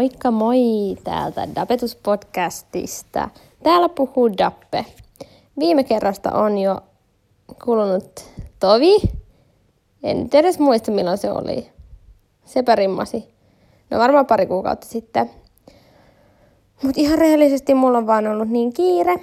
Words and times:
Moikka 0.00 0.30
moi 0.30 0.96
täältä 1.04 1.48
Dapetus-podcastista. 1.54 3.28
Täällä 3.62 3.88
puhuu 3.88 4.38
Dappe. 4.38 4.84
Viime 5.58 5.84
kerrasta 5.84 6.32
on 6.32 6.58
jo 6.58 6.80
kulunut 7.64 8.30
tovi. 8.60 8.96
En 10.02 10.22
nyt 10.22 10.34
edes 10.34 10.58
muista 10.58 10.90
milloin 10.90 11.18
se 11.18 11.32
oli. 11.32 11.70
Sepä 12.44 12.76
rimmasi. 12.76 13.34
No 13.90 13.98
varmaan 13.98 14.26
pari 14.26 14.46
kuukautta 14.46 14.86
sitten. 14.86 15.30
Mutta 16.82 17.00
ihan 17.00 17.18
rehellisesti 17.18 17.74
mulla 17.74 17.98
on 17.98 18.06
vaan 18.06 18.26
ollut 18.26 18.48
niin 18.48 18.72
kiire 18.72 19.14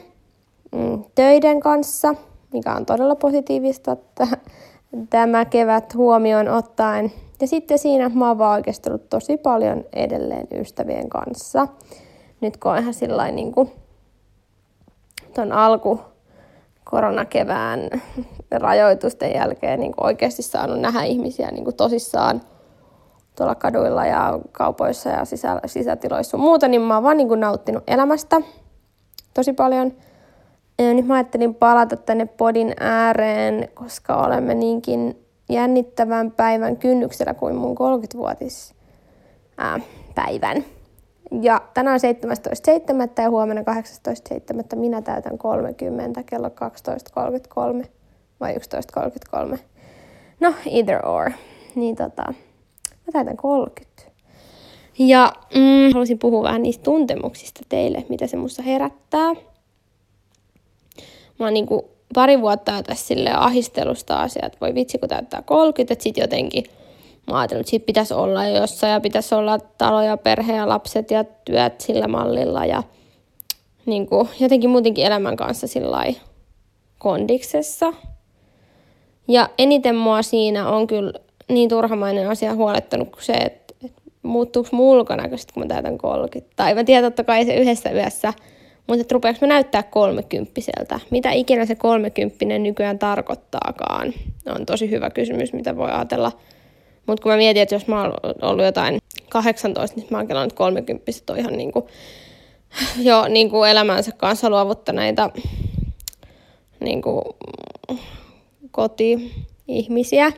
mm, 0.71 1.03
töiden 1.15 1.59
kanssa, 1.59 2.15
mikä 2.53 2.73
on 2.73 2.85
todella 2.85 3.15
positiivista, 3.15 3.91
että 3.91 4.27
tämä 5.09 5.45
kevät 5.45 5.93
huomioon 5.93 6.47
ottaen. 6.47 7.11
Ja 7.41 7.47
sitten 7.47 7.79
siinä 7.79 8.09
mä 8.09 8.27
oon 8.27 8.37
vaan 8.37 8.63
tosi 9.09 9.37
paljon 9.37 9.83
edelleen 9.93 10.47
ystävien 10.51 11.09
kanssa. 11.09 11.67
Nyt 12.41 12.57
kun 12.57 12.71
on 12.71 12.77
ihan 12.77 12.93
sillä 12.93 13.31
niin 13.31 13.51
kuin 13.51 13.71
ton 15.33 15.51
alku 15.51 15.99
koronakevään 16.83 17.79
rajoitusten 18.51 19.33
jälkeen 19.33 19.79
niin 19.79 19.91
kuin 19.91 20.05
oikeasti 20.05 20.41
saanut 20.41 20.79
nähdä 20.79 21.03
ihmisiä 21.03 21.51
niin 21.51 21.63
kuin 21.63 21.75
tosissaan 21.75 22.41
tuolla 23.35 23.55
kaduilla 23.55 24.05
ja 24.05 24.39
kaupoissa 24.51 25.09
ja 25.09 25.25
sisä, 25.25 25.61
sisätiloissa 25.65 26.37
ja 26.37 26.41
muuta, 26.41 26.67
niin 26.67 26.81
mä 26.81 26.93
oon 26.93 27.03
vaan 27.03 27.17
niin 27.17 27.27
kuin 27.27 27.39
nauttinut 27.39 27.83
elämästä 27.87 28.41
tosi 29.33 29.53
paljon. 29.53 29.93
Ja 30.79 30.93
nyt 30.93 31.07
mä 31.07 31.13
ajattelin 31.13 31.55
palata 31.55 31.97
tänne 31.97 32.25
podin 32.25 32.73
ääreen, 32.79 33.69
koska 33.73 34.15
olemme 34.15 34.53
niinkin 34.53 35.26
jännittävän 35.49 36.31
päivän 36.31 36.77
kynnyksellä 36.77 37.33
kuin 37.33 37.55
mun 37.55 37.77
30-vuotis 37.77 38.73
ää, 39.57 39.79
päivän. 40.15 40.65
Ja 41.41 41.61
tänään 41.73 41.99
on 42.03 42.35
17.7. 43.17 43.23
ja 43.23 43.29
huomenna 43.29 43.61
18.7. 43.61 44.75
minä 44.75 45.01
täytän 45.01 45.37
30 45.37 46.23
kello 46.23 46.47
12.33 47.81 47.87
vai 48.39 48.55
11.33. 48.55 49.57
No, 50.39 50.53
either 50.65 51.07
or. 51.07 51.31
Niin 51.75 51.95
tota, 51.95 52.23
mä 53.07 53.11
täytän 53.13 53.37
30. 53.37 54.03
Ja 54.99 55.33
mm, 55.55 55.93
haluaisin 55.93 56.19
puhua 56.19 56.43
vähän 56.43 56.63
niistä 56.63 56.83
tuntemuksista 56.83 57.61
teille, 57.69 58.05
mitä 58.09 58.27
se 58.27 58.37
musta 58.37 58.61
herättää. 58.63 59.33
Mä 61.39 61.45
oon 61.45 61.53
niinku 61.53 61.96
pari 62.13 62.41
vuotta 62.41 62.71
jo 62.71 62.83
tässä 62.83 63.07
sille 63.07 63.31
ahistelusta 63.31 64.21
asiat, 64.21 64.61
voi 64.61 64.75
vitsi 64.75 64.97
kun 64.97 65.09
täyttää 65.09 65.41
30, 65.41 65.93
että 65.93 66.03
sit 66.03 66.17
jotenkin 66.17 66.63
mä 67.27 67.39
ajattelin, 67.39 67.61
että 67.61 67.69
siitä 67.69 67.85
pitäisi 67.85 68.13
olla 68.13 68.45
jossain 68.45 68.93
ja 68.93 68.99
pitäisi 68.99 69.35
olla 69.35 69.59
talo 69.59 70.01
ja 70.01 70.17
perhe 70.17 70.55
ja 70.55 70.69
lapset 70.69 71.11
ja 71.11 71.23
työt 71.23 71.81
sillä 71.81 72.07
mallilla 72.07 72.65
ja 72.65 72.83
niin 73.85 74.07
kuin, 74.07 74.29
jotenkin 74.39 74.69
muutenkin 74.69 75.05
elämän 75.05 75.35
kanssa 75.35 75.67
sillä 75.67 76.03
kondiksessa. 76.97 77.93
Ja 79.27 79.49
eniten 79.57 79.95
mua 79.95 80.21
siinä 80.21 80.69
on 80.69 80.87
kyllä 80.87 81.13
niin 81.49 81.69
turhamainen 81.69 82.29
asia 82.29 82.55
huolettanut 82.55 83.09
kuin 83.09 83.23
se, 83.23 83.33
että, 83.33 83.73
että 83.85 84.01
muuttuuko 84.23 84.69
mun 84.71 85.05
kun 85.53 85.63
mä 85.63 85.67
täytän 85.67 85.97
30. 85.97 86.53
Tai 86.55 86.75
mä 86.75 86.83
tiedän 86.83 87.03
totta 87.03 87.23
kai 87.23 87.45
se 87.45 87.55
yhdessä 87.55 87.91
yössä 87.91 88.33
mutta 88.87 89.01
että 89.01 89.13
rupeaks 89.13 89.41
mä 89.41 89.47
näyttää 89.47 89.83
kolmekymppiseltä? 89.83 90.99
Mitä 91.09 91.31
ikinä 91.31 91.65
se 91.65 91.75
kolmekymppinen 91.75 92.63
nykyään 92.63 92.99
tarkoittaakaan? 92.99 94.13
On 94.45 94.65
tosi 94.65 94.91
hyvä 94.91 95.09
kysymys, 95.09 95.53
mitä 95.53 95.77
voi 95.77 95.91
ajatella. 95.91 96.31
Mutta 97.07 97.23
kun 97.23 97.31
mä 97.31 97.37
mietin, 97.37 97.63
että 97.63 97.75
jos 97.75 97.87
mä 97.87 98.01
oon 98.01 98.13
ollut 98.41 98.65
jotain 98.65 98.97
18, 99.29 99.95
niin 99.95 100.07
mä 100.09 100.17
oon 100.17 100.27
kelannut 100.27 100.53
kolmekymppiset 100.53 101.29
on 101.29 101.37
ihan 101.37 101.53
niinku, 101.53 101.87
jo 103.09 103.27
niinku 103.27 103.63
elämänsä 103.63 104.11
kanssa 104.11 104.49
luovuttaneita 104.49 105.29
niinku, 106.79 107.37
koti-ihmisiä. 108.71 110.31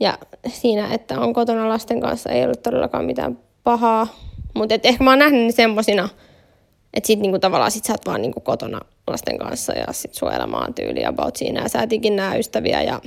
Ja 0.00 0.18
siinä, 0.48 0.94
että 0.94 1.20
on 1.20 1.32
kotona 1.32 1.68
lasten 1.68 2.00
kanssa, 2.00 2.30
ei 2.30 2.44
ollut 2.44 2.62
todellakaan 2.62 3.04
mitään 3.04 3.38
pahaa. 3.64 4.06
Mutta 4.54 4.74
ehkä 4.82 5.04
mä 5.04 5.10
oon 5.10 5.18
nähnyt 5.18 5.44
ne 5.44 5.52
semmosina, 5.52 6.08
että 6.96 7.06
sit 7.06 7.20
niinku 7.20 7.38
tavallaan 7.38 7.70
sit 7.70 7.84
sä 7.84 7.92
oot 7.92 8.06
vaan 8.06 8.22
niinku 8.22 8.40
kotona 8.40 8.80
lasten 9.06 9.38
kanssa 9.38 9.72
ja 9.72 9.86
sit 9.90 10.14
sun 10.14 10.32
elämä 10.32 10.56
on 10.56 10.74
tyyli 10.74 11.06
about 11.06 11.36
siinä 11.36 11.62
ja 11.62 11.68
sä 11.68 11.82
et 11.82 11.92
ikin 11.92 12.16
näe 12.16 12.38
ystäviä 12.38 12.82
ja 12.82 13.00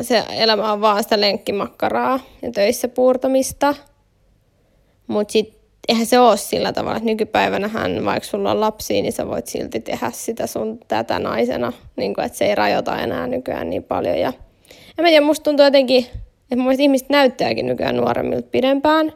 se 0.00 0.24
elämä 0.30 0.72
on 0.72 0.80
vaan 0.80 1.02
sitä 1.02 1.20
lenkkimakkaraa 1.20 2.20
ja 2.42 2.52
töissä 2.52 2.88
puurtamista. 2.88 3.74
Mut 5.06 5.30
sit 5.30 5.58
eihän 5.88 6.06
se 6.06 6.18
ole 6.18 6.36
sillä 6.36 6.72
tavalla, 6.72 6.96
että 6.96 7.06
nykypäivänähän 7.06 8.04
vaikka 8.04 8.28
sulla 8.28 8.50
on 8.50 8.60
lapsia, 8.60 9.02
niin 9.02 9.12
sä 9.12 9.28
voit 9.28 9.46
silti 9.46 9.80
tehdä 9.80 10.10
sitä 10.10 10.46
sun 10.46 10.80
tätä 10.88 11.18
naisena. 11.18 11.72
Niin 11.96 12.14
kuin, 12.14 12.24
että 12.24 12.38
se 12.38 12.44
ei 12.44 12.54
rajoita 12.54 12.98
enää 12.98 13.26
nykyään 13.26 13.70
niin 13.70 13.84
paljon. 13.84 14.18
Ja 14.18 14.32
en 14.98 15.02
mä 15.04 15.08
tiedä, 15.08 15.26
musta 15.26 15.44
tuntuu 15.44 15.64
jotenkin, 15.64 16.06
että 16.42 16.56
mun 16.56 16.80
ihmiset 16.80 17.08
näyttääkin 17.08 17.66
nykyään 17.66 17.96
nuoremmilta 17.96 18.48
pidempään. 18.50 19.12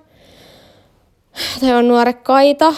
Tai 1.61 1.75
on 1.75 1.89
nuorekkaita, 1.89 2.75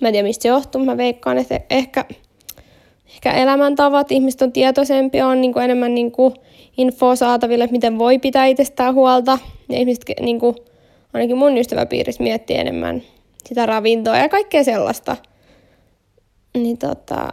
Mä 0.00 0.08
en 0.08 0.12
tiedä, 0.14 0.28
mistä 0.28 0.42
se 0.42 0.48
johtuu. 0.48 0.84
Mä 0.84 0.96
veikkaan, 0.96 1.38
että 1.38 1.60
ehkä, 1.70 2.04
ehkä 3.06 3.32
elämäntavat, 3.32 4.12
ihmiset 4.12 4.42
on 4.42 4.52
tietoisempia, 4.52 5.28
on 5.28 5.40
niin 5.40 5.52
kuin 5.52 5.64
enemmän 5.64 5.94
niin 5.94 6.12
kuin 6.12 6.34
infoa 6.76 7.16
saataville, 7.16 7.64
että 7.64 7.72
miten 7.72 7.98
voi 7.98 8.18
pitää 8.18 8.46
itsestään 8.46 8.94
huolta. 8.94 9.38
Ja 9.68 9.78
ihmiset, 9.78 10.04
niin 10.20 10.40
kuin, 10.40 10.56
ainakin 11.14 11.36
mun 11.36 11.58
ystäväpiirissä, 11.58 12.22
miettii 12.22 12.56
enemmän 12.56 13.02
sitä 13.46 13.66
ravintoa 13.66 14.16
ja 14.16 14.28
kaikkea 14.28 14.64
sellaista. 14.64 15.16
Niin 16.54 16.78
tota, 16.78 17.32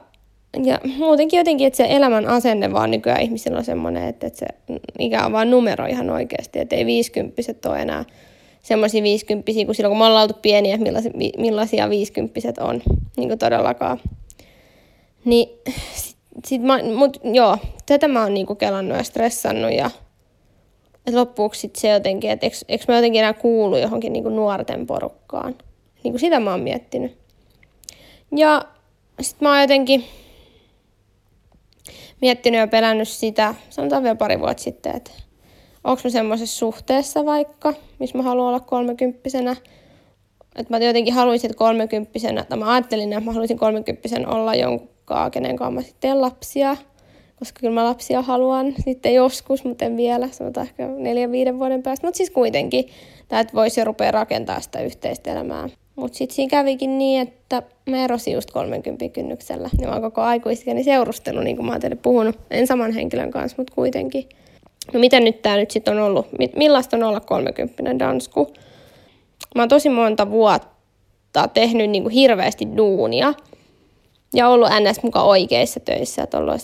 ja 0.63 0.79
muutenkin 0.97 1.38
jotenkin, 1.38 1.67
että 1.67 1.77
se 1.77 1.85
elämän 1.89 2.25
asenne 2.25 2.73
vaan 2.73 2.91
nykyään 2.91 3.22
ihmisillä 3.22 3.57
on 3.57 3.66
semmoinen, 3.66 4.07
että, 4.07 4.27
että 4.27 4.39
se 4.39 4.45
ikä 5.00 5.25
on 5.25 5.31
vaan 5.31 5.51
numero 5.51 5.85
ihan 5.85 6.09
oikeasti, 6.09 6.59
että 6.59 6.75
ei 6.75 6.85
viisikymppiset 6.85 7.66
ole 7.66 7.79
enää 7.79 8.06
semmoisia 8.67 9.03
viisikymppisiä, 9.03 9.66
kun 9.66 9.75
silloin 9.75 9.91
kun 9.91 9.97
me 9.97 10.05
ollaan 10.05 10.23
oltu 10.23 10.39
pieniä, 10.41 10.78
millaisia, 10.78 11.11
millaisia 11.38 11.89
viisikymppiset 11.89 12.57
on, 12.57 12.81
niin 13.17 13.29
kuin 13.29 13.39
todellakaan. 13.39 14.00
Niin 15.25 15.59
sit, 15.94 16.17
sit 16.45 16.61
mä, 16.61 16.79
mut 16.95 17.17
joo, 17.23 17.57
tätä 17.85 18.07
mä 18.07 18.23
oon 18.23 18.33
niinku 18.33 18.56
kelannut 18.56 18.97
ja 18.97 19.03
stressannut 19.03 19.72
ja 19.72 19.91
et 21.06 21.13
loppuksi 21.13 21.61
sit 21.61 21.75
se 21.75 21.89
jotenkin, 21.89 22.31
että 22.31 22.45
eikö, 22.45 22.57
eikö 22.67 22.85
mä 22.88 22.95
jotenkin 22.95 23.19
enää 23.19 23.33
kuulu 23.33 23.77
johonkin 23.77 24.13
niinku 24.13 24.29
nuorten 24.29 24.88
porukkaan. 24.88 25.56
Niinku 26.03 26.19
sitä 26.19 26.39
mä 26.39 26.51
oon 26.51 26.61
miettinyt. 26.61 27.17
Ja 28.38 28.66
sit 29.22 29.41
mä 29.41 29.50
oon 29.50 29.61
jotenkin 29.61 30.03
miettinyt 32.22 32.59
ja 32.59 32.67
pelännyt 32.67 33.07
sitä, 33.07 33.56
sanotaan 33.69 34.03
vielä 34.03 34.16
pari 34.16 34.39
vuotta 34.39 34.63
sitten, 34.63 34.95
että 34.95 35.11
onko 35.87 36.01
mä 36.03 36.09
semmoisessa 36.09 36.57
suhteessa 36.57 37.25
vaikka, 37.25 37.73
missä 37.99 38.17
mä 38.17 38.23
haluan 38.23 38.47
olla 38.47 38.59
kolmekymppisenä. 38.59 39.55
Että 40.55 40.73
mä 40.73 40.85
jotenkin 40.85 41.13
haluaisin, 41.13 41.49
että 41.51 41.57
kolmekymppisenä, 41.57 42.43
tai 42.43 42.57
mä 42.57 42.73
ajattelin, 42.73 43.13
että 43.13 43.25
mä 43.25 43.31
haluaisin 43.31 43.57
kolmekymppisen 43.57 44.27
olla 44.27 44.55
jonkun 44.55 44.89
kenen 45.31 45.55
kanssa 45.55 45.71
mä 45.71 45.81
sitten 45.81 46.21
lapsia. 46.21 46.77
Koska 47.39 47.59
kyllä 47.59 47.73
mä 47.73 47.85
lapsia 47.85 48.21
haluan 48.21 48.73
sitten 48.85 49.13
joskus, 49.13 49.63
mutta 49.63 49.85
en 49.85 49.97
vielä, 49.97 50.29
sanotaan 50.31 50.67
ehkä 50.67 50.88
neljän, 50.88 51.31
viiden 51.31 51.59
vuoden 51.59 51.83
päästä. 51.83 52.07
Mutta 52.07 52.17
siis 52.17 52.29
kuitenkin, 52.29 52.85
että 53.19 53.53
voisi 53.53 53.79
jo 53.79 53.85
rupea 53.85 54.12
rakentaa 54.12 54.62
sitä 54.62 54.81
yhteistä 54.81 55.31
elämää. 55.31 55.69
Mutta 55.95 56.17
sitten 56.17 56.35
siinä 56.35 56.50
kävikin 56.50 56.97
niin, 56.97 57.21
että 57.21 57.63
mä 57.89 58.03
erosin 58.03 58.33
just 58.33 58.51
30 58.51 59.09
kynnyksellä. 59.09 59.69
Ja 59.81 59.88
mä 59.88 59.94
oon 59.94 60.01
koko 60.01 60.21
aikuisikäni 60.21 60.83
seurustelu, 60.83 61.39
niin 61.39 61.56
kuin 61.56 61.65
mä 61.65 61.71
oon 61.71 61.81
teille 61.81 61.97
puhunut. 62.01 62.39
En 62.51 62.67
saman 62.67 62.91
henkilön 62.91 63.31
kanssa, 63.31 63.56
mutta 63.57 63.73
kuitenkin. 63.75 64.29
No 64.94 65.00
miten 65.00 65.24
nyt 65.24 65.42
tämä 65.42 65.57
nyt 65.57 65.72
sitten 65.72 65.98
on 65.98 66.04
ollut? 66.04 66.28
Millaista 66.56 66.98
on 66.98 67.04
olla 67.04 67.19
30 67.19 68.00
dansku? 68.00 68.54
Mä 69.56 69.62
oon 69.62 69.69
tosi 69.69 69.89
monta 69.89 70.30
vuotta 70.31 71.48
tehnyt 71.54 71.89
niin 71.89 72.04
kuin 72.04 72.13
hirveästi 72.13 72.68
duunia 72.78 73.34
ja 74.34 74.50
ollut 74.50 74.69
ns. 74.69 75.04
mukaan 75.04 75.25
oikeissa 75.25 75.80
töissä, 75.80 76.24
että 76.24 76.38
ollut 76.38 76.56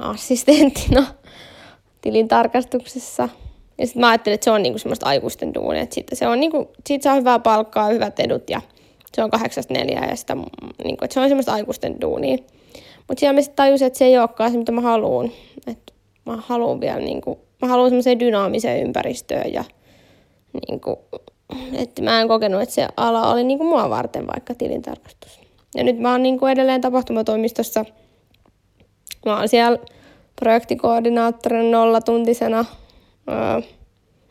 assistenttina 0.00 1.06
tilintarkastuksessa. 2.02 3.28
Ja 3.78 3.86
sitten 3.86 4.00
mä 4.00 4.08
ajattelin, 4.08 4.34
että 4.34 4.44
se 4.44 4.50
on 4.50 4.62
niinku 4.62 4.78
semmoista 4.78 5.06
aikuisten 5.06 5.54
duunia, 5.54 5.82
että 5.82 5.94
sitten 5.94 6.18
se 6.18 6.28
on 6.28 6.40
niinku, 6.40 6.70
siitä 6.86 7.02
saa 7.02 7.14
hyvää 7.14 7.38
palkkaa, 7.38 7.88
hyvät 7.88 8.20
edut 8.20 8.50
ja 8.50 8.60
se 9.14 9.24
on 9.24 9.30
kahdeksasta 9.30 9.74
neljää 9.74 10.06
ja 10.10 10.16
sitä, 10.16 10.36
niinku, 10.84 11.04
että 11.04 11.14
se 11.14 11.20
on 11.20 11.28
semmoista 11.28 11.52
aikuisten 11.52 12.00
duunia. 12.00 12.36
Mutta 13.08 13.20
siellä 13.20 13.32
mä 13.32 13.40
sitten 13.42 13.56
tajusin, 13.56 13.86
että 13.86 13.98
se 13.98 14.04
ei 14.04 14.18
olekaan 14.18 14.50
se, 14.50 14.58
mitä 14.58 14.72
mä 14.72 14.80
haluan. 14.80 15.30
Että 15.66 15.91
mä 16.26 16.38
haluan 16.46 16.80
vielä 16.80 17.00
niin 17.00 17.20
kuin, 17.20 17.38
mä 17.62 17.68
haluan 17.68 17.90
semmoiseen 17.90 18.20
dynaamiseen 18.20 18.82
ympäristöön 18.82 19.52
ja 19.52 19.64
niin 20.52 20.80
kuin, 20.80 20.96
että 21.72 22.02
mä 22.02 22.20
en 22.20 22.28
kokenut, 22.28 22.62
että 22.62 22.74
se 22.74 22.88
ala 22.96 23.32
oli 23.32 23.44
niin 23.44 23.58
kuin 23.58 23.68
mua 23.68 23.90
varten 23.90 24.26
vaikka 24.26 24.54
tilintarkastus. 24.54 25.40
Ja 25.74 25.84
nyt 25.84 25.98
mä 25.98 26.12
oon 26.12 26.22
niin 26.22 26.38
kuin 26.38 26.52
edelleen 26.52 26.80
tapahtumatoimistossa. 26.80 27.84
Mä 29.26 29.38
oon 29.38 29.48
siellä 29.48 29.78
projektikoordinaattorin 30.36 31.70
nollatuntisena. 31.70 32.64
Öö, 33.30 33.62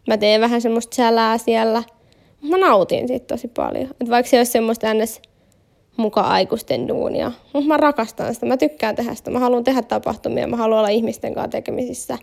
Mä 0.08 0.18
teen 0.18 0.42
vähän 0.42 0.62
semmoista 0.62 0.96
sälää 0.96 1.38
siellä. 1.38 1.84
Mä 2.42 2.58
nautin 2.58 3.08
siitä 3.08 3.26
tosi 3.26 3.48
paljon. 3.48 3.90
Et 4.02 4.10
vaikka 4.10 4.30
se 4.30 4.38
olisi 4.38 4.52
semmoista 4.52 4.94
ns 4.94 5.22
mukaan 5.98 6.32
aikuisten 6.32 6.88
duunia. 6.88 7.32
Mutta 7.54 7.68
mä 7.68 7.78
rakastan 7.78 8.34
sitä, 8.34 8.46
mä 8.46 8.58
tykkään 8.58 8.96
tehdä 8.96 9.16
sitä, 9.16 9.32
mä 9.32 9.40
haluan 9.40 9.64
tehdä 9.64 9.82
tapahtumia, 9.82 10.48
mä 10.48 10.58
haluan 10.58 10.80
olla 10.80 10.90
ihmisten 10.90 11.34
kanssa 11.34 11.52
tekemisissä. 11.52 12.18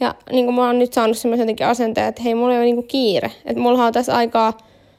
Ja 0.00 0.14
niin 0.32 0.44
kuin 0.44 0.54
mä 0.54 0.66
oon 0.66 0.78
nyt 0.78 0.92
saanut 0.92 1.18
semmoisen 1.18 1.56
asenteen, 1.66 2.06
että 2.06 2.22
hei, 2.22 2.34
mulla 2.34 2.52
ei 2.52 2.58
ole 2.58 2.64
niin 2.64 2.88
kiire. 2.88 3.32
Että 3.44 3.62
mulla 3.62 3.84
on 3.84 3.92
tässä 3.92 4.16
aikaa 4.16 4.56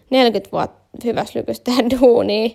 40 0.09 0.51
vuotta 0.51 0.79
hyvässä 1.03 1.39
lykystä 1.39 1.71
tehdä 1.71 1.89
duunia. 2.01 2.49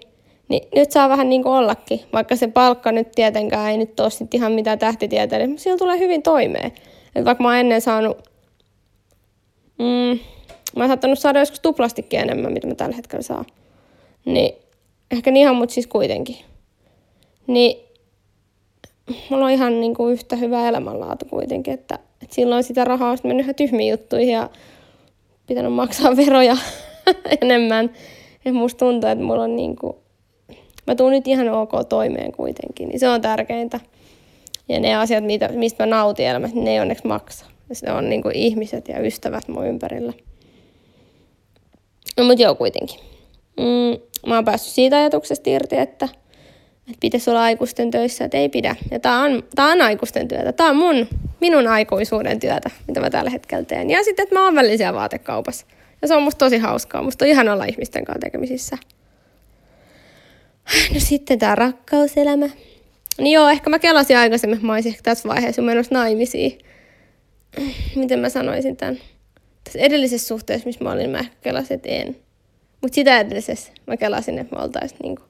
Niin 0.49 0.69
nyt 0.75 0.93
saa 0.93 1.09
vähän 1.09 1.29
niin 1.29 1.43
kuin 1.43 1.53
ollakin, 1.53 2.01
vaikka 2.13 2.37
se 2.37 2.49
palkka 2.49 2.93
nyt 2.93 3.13
tietenkään 3.13 3.71
ei 3.71 3.77
nyt 3.77 4.01
ole 4.01 4.29
ihan 4.33 4.53
mitään 4.53 4.79
tähtitieteelle, 4.79 5.47
mutta 5.47 5.63
sillä 5.63 5.79
tulee 5.79 5.99
hyvin 5.99 6.23
toimeen. 6.23 6.73
Et 7.15 7.25
vaikka 7.25 7.43
mä 7.43 7.49
oon 7.49 7.59
ennen 7.59 7.81
saanut, 7.81 8.29
mm, 9.79 10.19
mä 10.77 10.83
oon 10.83 10.89
saattanut 10.89 11.19
saada 11.19 11.39
joskus 11.39 11.61
tuplastikin 11.61 12.21
enemmän, 12.21 12.53
mitä 12.53 12.67
mä 12.67 12.75
tällä 12.75 12.97
hetkellä 12.97 13.23
saan. 13.23 13.45
Niin 14.25 14.64
ehkä 15.11 15.31
niin 15.31 15.43
ihan, 15.43 15.57
mutta 15.57 15.73
siis 15.73 15.87
kuitenkin. 15.87 16.37
Niin 17.47 17.85
mulla 19.31 19.45
on 19.45 19.51
ihan 19.51 19.81
niin 19.81 19.95
kuin 19.95 20.13
yhtä 20.13 20.37
hyvä 20.37 20.69
elämänlaatu 20.69 21.25
kuitenkin, 21.25 21.75
että, 21.75 21.99
että 22.23 22.35
silloin 22.35 22.65
sitä 22.65 22.85
rahaa 22.85 23.11
on 23.11 23.19
mennyt 23.25 23.45
ihan 23.45 23.55
tyhmiin 23.55 23.91
juttuihin 23.91 24.33
ja 24.35 24.51
pitänyt 25.47 25.73
maksaa 25.73 26.17
veroja 26.27 26.57
enemmän. 27.41 27.91
Ja 28.45 28.53
musta 28.53 28.79
tuntuu, 28.79 29.11
että 29.11 29.25
mulla 29.25 29.43
on 29.43 29.57
niin 29.57 29.77
kuin, 29.77 29.97
mä 30.87 30.95
tuun 30.95 31.13
nyt 31.13 31.29
ihan 31.29 31.49
ok 31.49 31.71
toimeen 31.89 32.33
kuitenkin, 32.33 32.89
niin 32.89 33.01
se 33.01 33.09
on 33.09 33.21
tärkeintä. 33.21 33.81
Ja 34.69 34.81
ne 34.81 34.97
asiat, 34.97 35.25
mitä, 35.25 35.49
mistä 35.49 35.87
mä 35.87 35.97
nautin 35.97 36.27
elämässä, 36.27 36.57
ne 36.57 36.71
ei 36.71 36.81
onneksi 36.81 37.07
maksa. 37.07 37.47
Ja 37.69 37.75
se 37.75 37.93
on 37.93 38.09
niin 38.09 38.23
kuin 38.23 38.37
ihmiset 38.37 38.89
ja 38.89 39.01
ystävät 39.01 39.49
mun 39.49 39.67
ympärillä. 39.67 40.13
No, 42.17 42.25
mutta 42.25 42.43
joo, 42.43 42.55
kuitenkin. 42.55 43.01
Mm, 43.57 44.01
mä 44.27 44.35
oon 44.35 44.45
päässyt 44.45 44.73
siitä 44.75 44.97
ajatuksesta 44.97 45.51
irti, 45.51 45.77
että, 45.77 46.09
että 46.87 47.01
pitäisi 47.01 47.31
olla 47.31 47.43
aikuisten 47.43 47.91
töissä, 47.91 48.25
että 48.25 48.39
ei 48.39 48.49
pidä. 48.49 48.77
Ja 48.91 49.01
tää 49.01 49.19
on, 49.21 49.43
tää 49.55 49.67
on 49.67 49.81
aikuisten 49.83 50.29
työtä. 50.29 50.53
Tää 50.53 50.67
on 50.67 50.77
mun, 50.77 51.09
minun 51.41 51.67
aikuisuuden 51.67 52.41
työtä, 52.41 52.71
mitä 52.89 53.01
mä 53.01 53.11
tällä 53.11 53.31
hetkellä 53.31 53.65
teen. 53.65 53.91
Ja 53.91 54.05
sitten, 54.05 54.23
että 54.23 54.35
mä 54.35 54.45
oon 54.45 54.55
välillä 54.55 54.95
vaatekaupassa. 54.95 55.67
Ja 56.03 56.09
se 56.09 56.15
on 56.15 56.23
musta 56.23 56.39
tosi 56.39 56.59
hauskaa. 56.59 57.03
Musta 57.03 57.25
on 57.25 57.29
ihan 57.29 57.49
olla 57.49 57.65
ihmisten 57.65 58.05
kanssa 58.05 58.21
tekemisissä. 58.21 58.79
No 60.95 61.01
sitten 61.01 61.39
tää 61.39 61.55
rakkauselämä. 61.55 62.49
Niin 63.19 63.33
joo, 63.33 63.49
ehkä 63.49 63.71
mä 63.71 63.79
kelasin 63.79 64.17
aikaisemmin, 64.17 64.55
että 64.55 64.67
mä 64.67 64.73
olisin 64.73 64.91
ehkä 64.91 65.03
tässä 65.03 65.29
vaiheessa 65.29 65.63
menossa 65.63 65.95
naimisiin. 65.95 66.59
Miten 67.97 68.19
mä 68.19 68.29
sanoisin 68.29 68.77
tämän? 68.77 68.99
Tässä 69.65 69.79
edellisessä 69.79 70.29
suhteessa, 70.29 70.67
missä 70.67 70.85
mä 70.85 70.93
olin, 70.93 71.11
mä 71.11 71.19
ehkä 71.19 71.37
kelasin, 71.41 71.75
että 71.75 71.89
en. 71.89 72.17
Mutta 72.85 72.95
sitä 72.95 73.21
edellisessä 73.21 73.73
mä 73.87 73.97
kelasin, 73.97 74.39
että 74.39 74.57
me 74.57 74.63
oltaisiin 74.63 74.99
niinku 75.03 75.23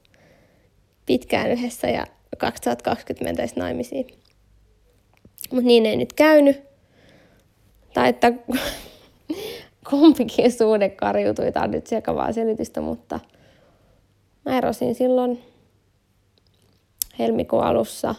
pitkään 1.05 1.51
yhdessä 1.51 1.87
ja 1.87 2.05
2020 2.37 3.25
mentäisiin 3.25 3.59
naimisiin. 3.59 4.07
Mutta 5.51 5.67
niin 5.67 5.85
ei 5.85 5.95
nyt 5.95 6.13
käynyt. 6.13 6.63
Tai 7.93 8.09
että 8.09 8.33
kumpikin 9.89 10.51
suhde 10.51 10.89
karjutui. 10.89 11.51
Tämä 11.51 11.63
on 11.63 11.71
nyt 11.71 11.87
sekavaa 11.87 12.31
selitystä, 12.31 12.81
mutta 12.81 13.19
mä 14.45 14.57
erosin 14.57 14.95
silloin 14.95 15.41
helmikuun 17.19 17.63
alussa. 17.63 18.15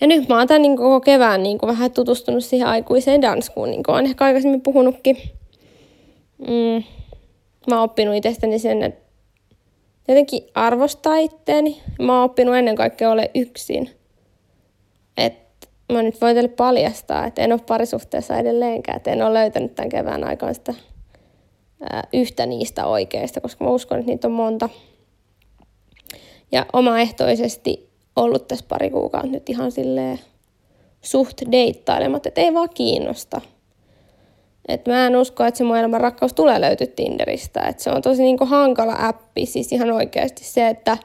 Ja 0.00 0.06
nyt 0.06 0.28
mä 0.28 0.38
oon 0.38 0.48
tämän 0.48 0.62
niin 0.62 0.76
koko 0.76 1.00
kevään 1.00 1.42
niin 1.42 1.58
kuin 1.58 1.68
vähän 1.68 1.92
tutustunut 1.92 2.44
siihen 2.44 2.68
aikuiseen 2.68 3.22
danskuun, 3.22 3.70
niin 3.70 3.82
kuin 3.82 3.94
olen 3.94 4.06
ehkä 4.06 4.24
aikaisemmin 4.24 4.62
puhunutkin. 4.62 5.16
Mm, 6.38 6.84
mä 7.70 7.76
oon 7.76 7.84
oppinut 7.84 8.14
itsestäni 8.14 8.58
sen, 8.58 8.82
että 8.82 9.04
jotenkin 10.08 10.42
arvostaa 10.54 11.16
itteeni. 11.16 11.82
Mä 12.02 12.14
oon 12.14 12.24
oppinut 12.24 12.56
ennen 12.56 12.76
kaikkea 12.76 13.10
ole 13.10 13.30
yksin. 13.34 13.90
Et 15.16 15.34
mä 15.92 16.02
nyt 16.02 16.20
voin 16.20 16.34
teille 16.34 16.48
paljastaa, 16.48 17.26
että 17.26 17.42
en 17.42 17.52
ole 17.52 17.60
parisuhteessa 17.66 18.36
edelleenkään. 18.36 18.96
Että 18.96 19.10
en 19.10 19.22
ole 19.22 19.34
löytänyt 19.34 19.74
tämän 19.74 19.88
kevään 19.88 20.24
aikaan 20.24 20.54
sitä 20.54 20.74
ää, 21.80 22.02
yhtä 22.12 22.46
niistä 22.46 22.86
oikeista, 22.86 23.40
koska 23.40 23.64
mä 23.64 23.70
uskon, 23.70 23.98
että 23.98 24.10
niitä 24.10 24.28
on 24.28 24.32
monta. 24.32 24.68
Ja 26.52 26.66
omaehtoisesti 26.72 27.90
ollut 28.16 28.48
tässä 28.48 28.64
pari 28.68 28.90
kuukautta 28.90 29.30
nyt 29.30 29.48
ihan 29.48 29.72
silleen 29.72 30.18
suht 31.02 31.42
deittailematta, 31.52 32.28
että 32.28 32.40
ei 32.40 32.54
vaan 32.54 32.70
kiinnosta. 32.74 33.40
Et 34.68 34.86
mä 34.86 35.06
en 35.06 35.16
usko, 35.16 35.44
että 35.44 35.58
se 35.58 35.64
mun 35.64 35.76
elämän 35.76 36.00
rakkaus 36.00 36.32
tulee 36.32 36.60
löytyä 36.60 36.86
Tinderistä. 36.86 37.60
Et 37.60 37.78
se 37.80 37.90
on 37.90 38.02
tosi 38.02 38.22
niinku 38.22 38.44
hankala 38.44 38.96
appi, 38.98 39.46
siis 39.46 39.72
ihan 39.72 39.90
oikeasti 39.90 40.44
se, 40.44 40.68
että 40.68 40.98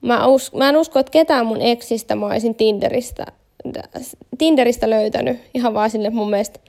mä, 0.00 0.26
us, 0.26 0.52
mä 0.52 0.68
en 0.68 0.76
usko, 0.76 0.98
että 0.98 1.12
ketään 1.12 1.46
mun 1.46 1.62
eksistä 1.62 2.14
mä 2.14 2.26
olisin 2.26 2.54
Tinderistä, 2.54 3.26
Tinderistä 4.38 4.90
löytänyt 4.90 5.38
ihan 5.54 5.74
vaan 5.74 5.90
sille 5.90 6.10
mun 6.10 6.30
mielestä 6.30 6.60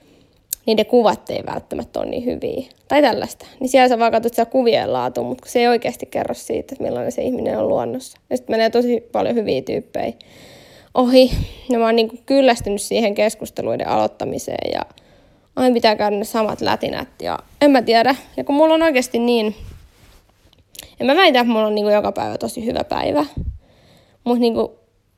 niiden 0.66 0.86
kuvat 0.86 1.30
ei 1.30 1.44
välttämättä 1.46 2.00
ole 2.00 2.10
niin 2.10 2.26
hyviä. 2.26 2.66
Tai 2.88 3.02
tällaista. 3.02 3.46
Niin 3.60 3.70
siellä 3.70 3.90
sä 3.90 4.00
vaan 4.00 4.12
katsot 4.12 4.34
sitä 4.34 4.46
kuvien 4.46 4.94
laatu, 4.94 5.24
mutta 5.24 5.50
se 5.50 5.60
ei 5.60 5.68
oikeasti 5.68 6.06
kerro 6.06 6.34
siitä, 6.34 6.74
että 6.74 6.84
millainen 6.84 7.12
se 7.12 7.22
ihminen 7.22 7.60
on 7.60 7.68
luonnossa. 7.68 8.18
Ja 8.30 8.38
sitten 8.38 8.54
menee 8.54 8.70
tosi 8.70 9.08
paljon 9.12 9.36
hyviä 9.36 9.62
tyyppejä 9.62 10.14
ohi. 10.94 11.32
Ja 11.70 11.80
mä 11.80 11.86
oon 11.86 11.96
niin 11.96 12.20
kyllästynyt 12.26 12.82
siihen 12.82 13.16
keskusteluiden 13.16 13.88
aloittamiseen 13.88 14.72
ja 14.74 14.82
aina 15.56 15.74
pitää 15.74 15.96
käydä 15.96 16.18
ne 16.18 16.24
samat 16.24 16.62
lätinät 16.62 17.22
ja 17.22 17.40
en 17.62 17.72
mä 17.72 17.82
tiedä. 17.82 18.16
Ja 18.38 18.44
kun 18.44 18.56
mulla 18.56 18.74
on 18.74 18.82
oikeasti 18.82 19.20
niin, 19.20 19.56
en 21.00 21.08
mä 21.08 21.16
väitä, 21.16 21.40
että 21.40 21.54
mulla 21.54 21.68
on 21.68 21.76
niin 21.76 21.86
kuin 21.86 21.96
joka 21.96 22.12
päivä 22.12 22.38
tosi 22.38 22.66
hyvä 22.66 22.84
päivä, 22.84 23.26
mutta 24.24 24.40
niin 24.40 24.54
kuin 24.54 24.68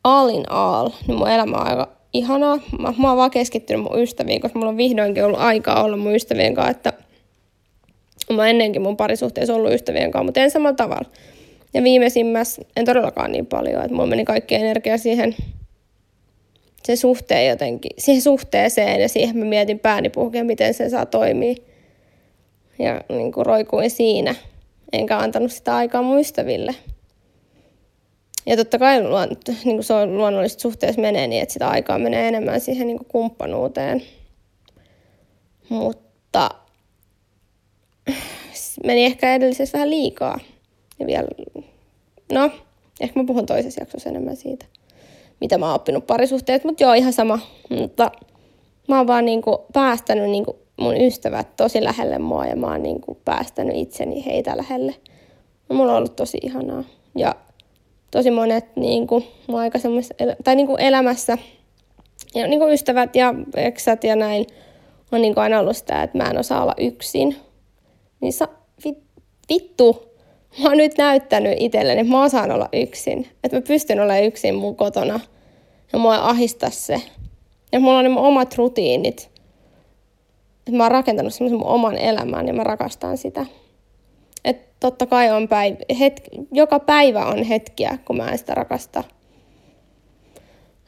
all 0.03 0.29
in 0.29 0.51
all, 0.51 0.89
niin 1.07 1.17
mun 1.17 1.29
elämä 1.29 1.57
on 1.57 1.67
aika 1.67 1.87
ihanaa. 2.13 2.59
Mä, 2.79 2.93
mä 2.97 3.07
oon 3.07 3.17
vaan 3.17 3.31
keskittynyt 3.31 3.83
mun 3.83 4.01
ystäviin, 4.01 4.41
koska 4.41 4.59
mulla 4.59 4.69
on 4.69 4.77
vihdoinkin 4.77 5.25
ollut 5.25 5.39
aikaa 5.39 5.83
olla 5.83 5.97
mun 5.97 6.15
ystävien 6.15 6.55
kanssa, 6.55 6.71
että 6.71 6.93
mä 8.33 8.47
ennenkin 8.47 8.81
mun 8.81 8.97
parisuhteessa 8.97 9.55
ollut 9.55 9.73
ystävien 9.73 10.11
kanssa, 10.11 10.23
mutta 10.23 10.39
en 10.39 10.51
samalla 10.51 10.75
tavalla. 10.75 11.09
Ja 11.73 11.83
viimeisimmässä 11.83 12.61
en 12.75 12.85
todellakaan 12.85 13.31
niin 13.31 13.45
paljon, 13.45 13.81
että 13.81 13.95
mulla 13.95 14.09
meni 14.09 14.25
kaikki 14.25 14.55
energia 14.55 14.97
siihen 14.97 15.35
se 16.85 16.95
suhteen 16.95 17.49
jotenkin, 17.49 17.91
siihen 17.97 18.21
suhteeseen 18.21 19.01
ja 19.01 19.09
siihen 19.09 19.37
mä 19.37 19.45
mietin 19.45 19.79
pääni 19.79 20.09
puhkeen, 20.09 20.45
miten 20.45 20.73
se 20.73 20.89
saa 20.89 21.05
toimia. 21.05 21.55
Ja 22.79 23.01
niin 23.09 23.31
kuin 23.31 23.45
roikuin 23.45 23.91
siinä, 23.91 24.35
enkä 24.93 25.17
antanut 25.17 25.51
sitä 25.51 25.75
aikaa 25.75 26.01
mun 26.01 26.19
ystäville. 26.19 26.75
Ja 28.45 28.57
totta 28.57 28.79
kai 28.79 28.99
niin 29.01 29.75
kuin 29.75 29.83
se 29.83 29.93
on 29.93 30.17
luonnollisesti 30.17 30.61
suhteessa 30.61 31.01
menee 31.01 31.27
niin, 31.27 31.41
että 31.41 31.53
sitä 31.53 31.69
aikaa 31.69 31.99
menee 31.99 32.27
enemmän 32.27 32.61
siihen 32.61 32.87
niin 32.87 32.97
kuin 32.97 33.07
kumppanuuteen. 33.07 34.03
Mutta 35.69 36.49
meni 38.85 39.05
ehkä 39.05 39.35
edellisessä 39.35 39.77
vähän 39.77 39.89
liikaa. 39.89 40.39
Ja 40.99 41.07
vielä, 41.07 41.27
no, 42.31 42.51
ehkä 42.99 43.19
mä 43.19 43.25
puhun 43.25 43.45
toisessa 43.45 43.81
jaksossa 43.81 44.09
enemmän 44.09 44.35
siitä 44.35 44.65
mitä 45.43 45.57
mä 45.57 45.65
oon 45.65 45.75
oppinut 45.75 46.07
parisuhteet, 46.07 46.63
mutta 46.63 46.83
joo, 46.83 46.93
ihan 46.93 47.13
sama. 47.13 47.39
Mutta 47.69 48.11
mä 48.87 48.97
oon 48.97 49.07
vaan 49.07 49.25
niinku 49.25 49.65
päästänyt 49.73 50.29
niinku 50.29 50.59
mun 50.77 51.01
ystävät 51.01 51.55
tosi 51.55 51.83
lähelle 51.83 52.19
mua 52.19 52.45
ja 52.45 52.55
mä 52.55 52.67
oon 52.67 52.83
niinku 52.83 53.17
päästänyt 53.25 53.75
itseni 53.75 54.25
heitä 54.25 54.57
lähelle. 54.57 54.95
Ja 55.69 55.75
mulla 55.75 55.91
on 55.91 55.97
ollut 55.97 56.15
tosi 56.15 56.37
ihanaa. 56.41 56.83
Ja 57.17 57.35
tosi 58.11 58.31
monet 58.31 58.75
niinku, 58.75 59.23
mun 59.47 59.59
aikaisemmassa, 59.59 60.13
tai 60.43 60.55
niinku 60.55 60.75
elämässä, 60.75 61.37
ja 62.35 62.47
niinku 62.47 62.67
ystävät 62.67 63.15
ja 63.15 63.33
eksät 63.55 64.03
ja 64.03 64.15
näin, 64.15 64.45
on 65.11 65.21
niinku 65.21 65.39
aina 65.39 65.59
ollut 65.59 65.77
sitä, 65.77 66.03
että 66.03 66.17
mä 66.17 66.23
en 66.23 66.37
osaa 66.37 66.63
olla 66.63 66.73
yksin. 66.77 67.35
Niin 68.21 68.33
sa, 68.33 68.47
vittu, 69.49 70.13
mä 70.63 70.69
oon 70.69 70.77
nyt 70.77 70.97
näyttänyt 70.97 71.57
itselleni, 71.59 72.01
että 72.01 72.11
mä 72.11 72.23
osaan 72.23 72.51
olla 72.51 72.69
yksin. 72.73 73.27
Että 73.43 73.57
mä 73.57 73.61
pystyn 73.61 73.99
olemaan 73.99 74.23
yksin 74.23 74.55
mun 74.55 74.75
kotona. 74.75 75.19
Ja 75.93 75.99
mua 75.99 76.15
ahistaa 76.15 76.69
se. 76.69 77.01
Ja 77.71 77.79
mulla 77.79 77.97
on 77.97 78.03
ne 78.03 78.09
mun 78.09 78.23
omat 78.23 78.55
rutiinit. 78.57 79.31
Että 80.59 80.77
mä 80.77 80.83
oon 80.83 80.91
rakentanut 80.91 81.33
semmoisen 81.33 81.59
mun 81.59 81.67
oman 81.67 81.97
elämän 81.97 82.47
ja 82.47 82.53
mä 82.53 82.63
rakastan 82.63 83.17
sitä. 83.17 83.45
Että 84.45 84.67
totta 84.79 85.05
kai 85.05 85.31
on 85.31 85.47
päivä, 85.47 85.77
hetki, 85.99 86.29
joka 86.51 86.79
päivä 86.79 87.25
on 87.25 87.43
hetkiä, 87.43 87.97
kun 88.05 88.17
mä 88.17 88.31
en 88.31 88.37
sitä 88.37 88.55
rakasta. 88.55 89.03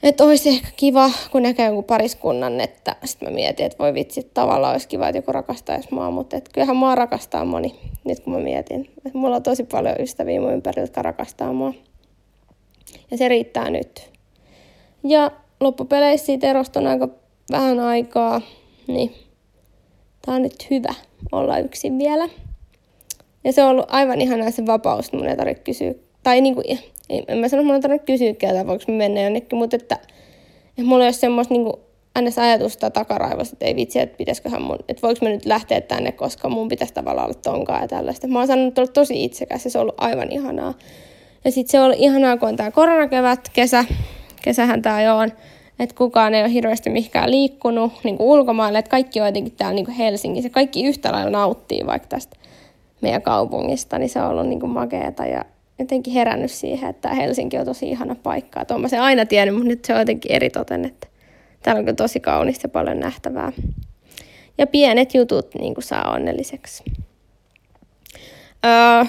Että 0.03 0.24
olisi 0.24 0.50
ehkä 0.50 0.67
kiva, 0.75 1.12
kun 1.31 1.43
näkee 1.43 1.65
jonkun 1.65 1.83
pariskunnan, 1.83 2.62
että 2.62 2.95
sitten 3.05 3.29
mä 3.29 3.35
mietin, 3.35 3.65
että 3.65 3.83
voi 3.83 3.93
vitsi, 3.93 4.31
tavallaan 4.33 4.74
olisi 4.74 4.88
kiva, 4.88 5.07
että 5.07 5.17
joku 5.17 5.31
rakastaisi 5.31 5.88
mua, 5.91 6.12
mutta 6.12 6.38
että 6.38 6.51
kyllähän 6.53 6.75
mua 6.75 6.95
rakastaa 6.95 7.45
moni, 7.45 7.75
nyt 8.03 8.19
kun 8.19 8.33
mä 8.33 8.39
mietin. 8.39 8.91
Että 9.05 9.17
mulla 9.17 9.35
on 9.35 9.43
tosi 9.43 9.63
paljon 9.63 9.95
ystäviä 10.00 10.41
mun 10.41 10.53
ympärillä, 10.53 10.83
jotka 10.83 11.01
rakastaa 11.01 11.53
mua. 11.53 11.74
Ja 13.12 13.17
se 13.17 13.27
riittää 13.27 13.69
nyt. 13.69 14.14
Ja 15.07 15.31
loppupeleissä 15.59 16.25
siitä 16.25 16.47
erosta 16.47 16.79
on 16.79 16.88
aika 16.88 17.09
vähän 17.51 17.79
aikaa, 17.79 18.41
niin 18.88 19.15
tää 20.25 20.35
on 20.35 20.41
nyt 20.41 20.69
hyvä 20.71 20.93
olla 21.31 21.59
yksin 21.59 21.97
vielä. 21.97 22.29
Ja 23.43 23.53
se 23.53 23.63
on 23.63 23.69
ollut 23.69 23.85
aivan 23.88 24.21
ihanaa 24.21 24.51
se 24.51 24.65
vapaus, 24.65 25.05
että 25.05 25.17
mun 25.17 25.27
ei 25.27 25.38
tarvitse 25.38 25.63
kysyä, 25.63 25.93
tai 26.24 26.41
niinku, 26.41 26.62
en 27.09 27.38
mä 27.38 27.47
sano, 27.47 27.62
että 27.62 27.65
mun 27.65 27.75
ei 27.75 27.81
tarvitse 27.81 28.05
kysyä 28.05 28.29
että 28.29 28.67
voiko 28.67 28.83
mä 28.88 28.97
mennä 28.97 29.21
jonnekin, 29.21 29.59
mutta 29.59 29.75
että, 29.75 29.95
että 30.67 30.83
mulla 30.83 31.03
ei 31.03 31.07
ole 31.07 31.13
semmoista 31.13 31.53
niinku, 31.53 31.79
ns. 32.21 32.39
ajatusta 32.39 32.89
takaraivosta, 32.89 33.53
että 33.53 33.65
ei 33.65 33.75
vitsi, 33.75 34.00
että 34.00 34.17
pitäisiköhän 34.17 34.62
mun, 34.62 34.79
että 34.89 35.07
voiko 35.07 35.25
mä 35.25 35.29
nyt 35.29 35.45
lähteä 35.45 35.81
tänne, 35.81 36.12
koska 36.12 36.50
mun 36.50 36.67
pitäisi 36.67 36.93
tavallaan 36.93 37.27
olla 37.27 37.39
tonkaa 37.43 37.81
ja 37.81 37.88
tällaista. 37.88 38.27
Mä 38.27 38.39
oon 38.39 38.47
sanonut, 38.47 38.79
että 38.79 38.93
tosi 38.93 39.24
itsekäs 39.24 39.65
ja 39.65 39.71
se 39.71 39.77
on 39.77 39.81
ollut 39.81 39.95
aivan 39.97 40.31
ihanaa. 40.31 40.74
Ja 41.45 41.51
sitten 41.51 41.71
se 41.71 41.79
on 41.79 41.85
ollut 41.85 42.00
ihanaa, 42.00 42.38
kun 42.38 42.50
on 42.50 42.55
tää 42.55 42.71
koronakevät, 42.71 43.50
kesä, 43.53 43.85
kesähän 44.42 44.82
tää 44.82 45.01
jo 45.01 45.18
on, 45.18 45.32
että 45.80 45.96
kukaan 45.96 46.34
ei 46.34 46.42
ole 46.42 46.54
hirveästi 46.54 46.89
mihinkään 46.89 47.32
liikkunut 47.32 47.94
niin 48.04 48.18
kuin 48.18 48.27
ulkomaille, 48.27 48.80
että 48.80 48.92
kaikki 48.92 49.22
on 49.22 49.25
jotenkin 49.25 49.54
täällä 49.54 49.75
niin 49.75 49.86
kuin 49.86 49.96
Helsingissä, 49.96 50.50
kaikki 50.50 50.86
yhtä 50.86 51.12
lailla 51.12 51.32
nauttii 51.32 51.86
vaikka 51.86 52.08
tästä 52.08 52.38
meidän 53.01 53.22
kaupungista, 53.22 54.00
niin 54.00 54.10
se 54.10 54.22
on 54.22 54.30
ollut 54.30 54.48
niin 54.48 54.60
kuin 54.60 54.70
makeeta 54.70 55.25
ja 55.25 55.46
jotenkin 55.80 56.13
herännyt 56.13 56.51
siihen, 56.51 56.89
että 56.89 57.13
Helsinki 57.13 57.58
on 57.58 57.65
tosi 57.65 57.89
ihana 57.89 58.15
paikka. 58.24 58.65
Tuon 58.65 58.82
mä 58.82 58.88
sen 58.88 59.01
aina 59.01 59.25
tiennyt, 59.25 59.56
mutta 59.56 59.68
nyt 59.68 59.86
se 59.86 59.94
on 59.94 60.00
jotenkin 60.00 60.32
eritoten, 60.32 60.86
että 60.86 61.08
täällä 61.63 61.80
on 61.80 61.86
kyllä 61.86 61.96
tosi 61.96 62.20
kaunista 62.20 62.65
ja 62.65 62.70
paljon 62.70 63.00
nähtävää. 63.00 63.51
Ja 64.58 64.68
pienet 64.68 65.13
jutut 65.13 65.56
niin 65.56 65.74
kuin 65.74 65.84
saa 65.84 66.12
onnelliseksi. 66.12 66.84
Öö, 68.65 69.06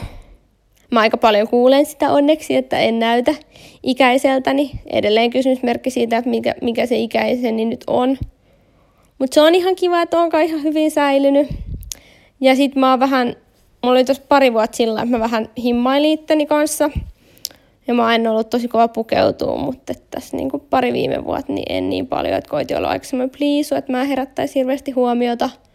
Mä 0.92 1.00
aika 1.00 1.16
paljon 1.16 1.48
kuulen 1.48 1.86
sitä 1.86 2.10
onneksi, 2.10 2.54
että 2.56 2.78
en 2.78 2.98
näytä 2.98 3.34
ikäiseltäni. 3.82 4.70
Edelleen 4.86 5.30
kysymysmerkki 5.30 5.90
siitä, 5.90 6.16
että 6.16 6.30
mikä, 6.30 6.54
mikä 6.62 6.86
se 6.86 6.96
ikäiseni 6.96 7.64
nyt 7.64 7.84
on. 7.86 8.18
Mutta 9.18 9.34
se 9.34 9.40
on 9.40 9.54
ihan 9.54 9.76
kiva, 9.76 10.02
että 10.02 10.18
onkaan 10.18 10.44
ihan 10.44 10.62
hyvin 10.62 10.90
säilynyt. 10.90 11.48
Ja 12.40 12.56
sit 12.56 12.76
mä 12.76 12.90
oon 12.90 13.00
vähän, 13.00 13.26
mulla 13.82 13.92
oli 13.92 14.04
tossa 14.04 14.22
pari 14.28 14.52
vuotta 14.52 14.76
sillä, 14.76 15.02
että 15.02 15.16
mä 15.16 15.20
vähän 15.20 15.48
himmailin 15.58 16.10
itteni 16.10 16.46
kanssa. 16.46 16.90
Ja 17.86 17.94
mä 17.94 18.14
en 18.14 18.26
ollut 18.26 18.50
tosi 18.50 18.68
kova 18.68 18.88
pukeutua, 18.88 19.56
mutta 19.56 19.92
tässä 20.10 20.36
niin 20.36 20.50
pari 20.70 20.92
viime 20.92 21.24
vuotta 21.24 21.52
niin 21.52 21.72
en 21.72 21.90
niin 21.90 22.06
paljon, 22.06 22.34
että 22.34 22.50
koitin 22.50 22.76
olla 22.76 22.88
aika 22.88 23.04
semmoinen 23.04 23.36
pliisu, 23.38 23.74
että 23.74 23.92
mä 23.92 24.04
herättäisi 24.04 24.54
hirveästi 24.54 24.90
huomiota– 24.90 25.50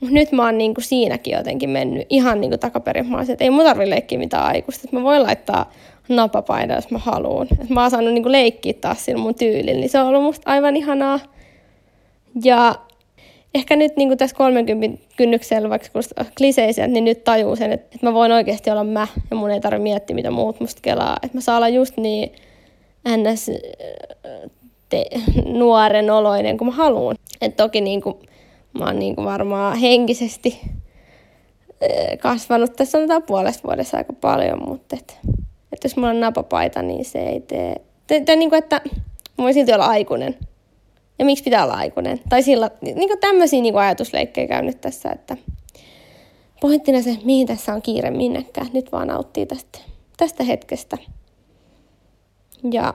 mutta 0.00 0.14
nyt 0.14 0.32
mä 0.32 0.44
oon 0.44 0.58
niinku 0.58 0.80
siinäkin 0.80 1.34
jotenkin 1.36 1.70
mennyt 1.70 2.06
ihan 2.10 2.40
niinku 2.40 2.58
takaperin. 2.58 3.06
Mä 3.06 3.20
että 3.20 3.44
ei 3.44 3.50
mun 3.50 3.64
tarvi 3.64 3.90
leikkiä 3.90 4.18
mitään 4.18 4.44
aikuista. 4.44 4.82
Että 4.84 4.96
mä 4.96 5.02
voin 5.02 5.22
laittaa 5.22 5.72
napapaita, 6.08 6.74
jos 6.74 6.90
mä 6.90 6.98
haluan. 6.98 7.48
Et 7.62 7.70
mä 7.70 7.80
oon 7.80 7.90
saanut 7.90 8.12
niinku 8.12 8.32
leikkiä 8.32 8.72
taas 8.80 9.04
sillä 9.04 9.22
mun 9.22 9.34
tyylillä. 9.34 9.80
Niin 9.80 9.88
se 9.88 9.98
on 9.98 10.06
ollut 10.06 10.22
musta 10.22 10.50
aivan 10.50 10.76
ihanaa. 10.76 11.20
Ja 12.44 12.74
ehkä 13.54 13.76
nyt 13.76 13.96
niin 13.96 14.18
tässä 14.18 14.36
30 14.36 14.98
kynnyksellä, 15.16 15.70
vaikka 15.70 16.00
kliseiset, 16.38 16.90
niin 16.90 17.04
nyt 17.04 17.24
tajuu 17.24 17.56
sen, 17.56 17.72
että, 17.72 17.86
että 17.94 18.06
mä 18.06 18.14
voin 18.14 18.32
oikeasti 18.32 18.70
olla 18.70 18.84
mä 18.84 19.06
ja 19.30 19.36
mun 19.36 19.50
ei 19.50 19.60
tarvitse 19.60 19.82
miettiä, 19.82 20.16
mitä 20.16 20.30
muut 20.30 20.60
musta 20.60 20.82
kelaa. 20.82 21.16
Että 21.22 21.36
mä 21.36 21.40
saan 21.40 21.56
olla 21.56 21.68
just 21.68 21.96
niin 21.96 22.32
ns. 23.16 23.50
Te, 24.88 25.04
nuoren 25.44 26.10
oloinen 26.10 26.58
kuin 26.58 26.68
mä 26.68 26.74
haluan. 26.74 27.16
Että 27.40 27.62
toki 27.62 27.80
niin 27.80 28.02
kuin, 28.02 28.14
mä 28.78 28.84
oon 28.84 28.98
niin 28.98 29.14
kuin 29.14 29.24
varmaan 29.24 29.76
henkisesti 29.76 30.60
kasvanut 32.20 32.76
tässä 32.76 32.92
sanotaan 32.92 33.22
puolesta 33.22 33.68
vuodessa 33.68 33.96
aika 33.96 34.12
paljon, 34.12 34.68
mutta 34.68 34.96
et, 34.96 35.18
et 35.72 35.84
jos 35.84 35.96
mulla 35.96 36.10
on 36.10 36.20
napapaita, 36.20 36.82
niin 36.82 37.04
se 37.04 37.18
ei 37.18 37.40
tee... 37.40 37.76
Te, 38.06 38.20
te, 38.20 38.36
niin 38.36 38.50
kuin, 38.50 38.58
että 38.58 38.80
mä 39.38 39.42
voin 39.42 39.54
silti 39.54 39.72
olla 39.72 39.86
aikuinen. 39.86 40.36
Ja 41.18 41.24
miksi 41.24 41.44
pitää 41.44 41.64
olla 41.64 41.74
aikuinen? 41.74 42.20
Tai 42.28 42.42
sillä, 42.42 42.70
niin 42.80 43.08
kuin 43.08 43.20
tämmöisiä 43.20 43.62
niin 43.62 43.74
kuin 43.74 43.82
ajatusleikkejä 43.82 44.48
käynyt 44.48 44.80
tässä, 44.80 45.10
että 45.10 45.36
pointtina 46.60 47.02
se, 47.02 47.18
mihin 47.24 47.46
tässä 47.46 47.74
on 47.74 47.82
kiire 47.82 48.10
minnekään. 48.10 48.66
Nyt 48.72 48.92
vaan 48.92 49.08
nauttii 49.08 49.46
tästä, 49.46 49.78
tästä 50.16 50.44
hetkestä. 50.44 50.98
Ja 52.72 52.94